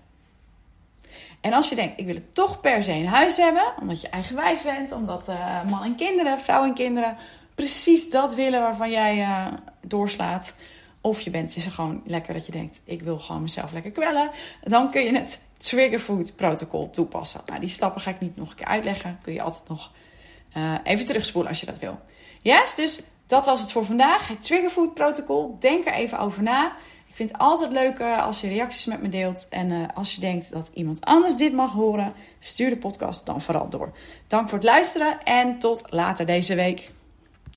En 1.41 1.53
als 1.53 1.69
je 1.69 1.75
denkt, 1.75 2.01
ik 2.01 2.07
wil 2.07 2.15
het 2.15 2.35
toch 2.35 2.61
per 2.61 2.83
se 2.83 2.93
in 2.93 3.05
huis 3.05 3.37
hebben, 3.37 3.73
omdat 3.81 4.01
je 4.01 4.09
eigenwijs 4.09 4.62
bent, 4.62 4.93
omdat 4.93 5.29
uh, 5.29 5.62
man 5.71 5.83
en 5.83 5.97
kinderen, 5.97 6.39
vrouw 6.39 6.65
en 6.65 6.75
kinderen 6.75 7.17
precies 7.55 8.11
dat 8.11 8.35
willen 8.35 8.61
waarvan 8.61 8.91
jij 8.91 9.19
uh, 9.19 9.47
doorslaat. 9.81 10.55
Of 11.07 11.21
je 11.21 11.31
bent 11.31 11.57
is 11.57 11.66
gewoon 11.66 12.03
lekker 12.05 12.35
dat 12.35 12.47
je 12.47 12.53
denkt, 12.53 12.81
ik 12.85 13.03
wil 13.03 13.19
gewoon 13.19 13.42
mezelf 13.42 13.73
lekker 13.73 13.90
kwellen. 13.90 14.31
Dan 14.62 14.90
kun 14.90 15.05
je 15.05 15.14
het 15.14 15.40
triggerfood 15.57 16.37
protocol 16.37 16.90
toepassen. 16.90 17.40
Nou, 17.47 17.61
die 17.61 17.69
stappen 17.69 18.01
ga 18.01 18.11
ik 18.11 18.21
niet 18.21 18.37
nog 18.37 18.51
een 18.51 18.57
keer 18.57 18.66
uitleggen. 18.66 19.19
Kun 19.23 19.33
je 19.33 19.42
altijd 19.42 19.69
nog 19.69 19.92
uh, 20.57 20.75
even 20.85 21.07
terugspoelen 21.07 21.51
als 21.51 21.61
je 21.61 21.66
dat 21.66 21.79
wil. 21.79 22.01
Yes, 22.42 22.75
dus 22.75 23.03
dat 23.27 23.47
was 23.47 23.61
het 23.61 23.73
voor 23.73 23.85
vandaag. 23.85 24.29
Het 24.29 24.42
triggerfood 24.42 24.95
protocol. 24.95 25.57
Denk 25.61 25.87
er 25.87 25.92
even 25.92 26.19
over 26.19 26.42
na. 26.42 26.66
Ik 27.07 27.14
vind 27.14 27.31
het 27.31 27.40
altijd 27.40 27.73
leuk 27.73 27.99
uh, 27.99 28.25
als 28.25 28.40
je 28.40 28.49
reacties 28.49 28.85
met 28.85 29.03
me 29.03 29.09
deelt. 29.09 29.47
En 29.51 29.71
uh, 29.71 29.88
als 29.95 30.14
je 30.14 30.21
denkt 30.21 30.53
dat 30.53 30.71
iemand 30.75 31.05
anders 31.05 31.37
dit 31.37 31.53
mag 31.53 31.73
horen, 31.73 32.12
stuur 32.38 32.71
de 32.71 32.77
podcast 32.77 33.27
dan 33.27 33.40
vooral 33.40 33.69
door. 33.69 33.92
Dank 34.27 34.49
voor 34.49 34.59
het 34.59 34.66
luisteren 34.66 35.23
en 35.25 35.59
tot 35.59 35.87
later 35.90 36.27
deze 36.27 36.55
week. 36.55 36.90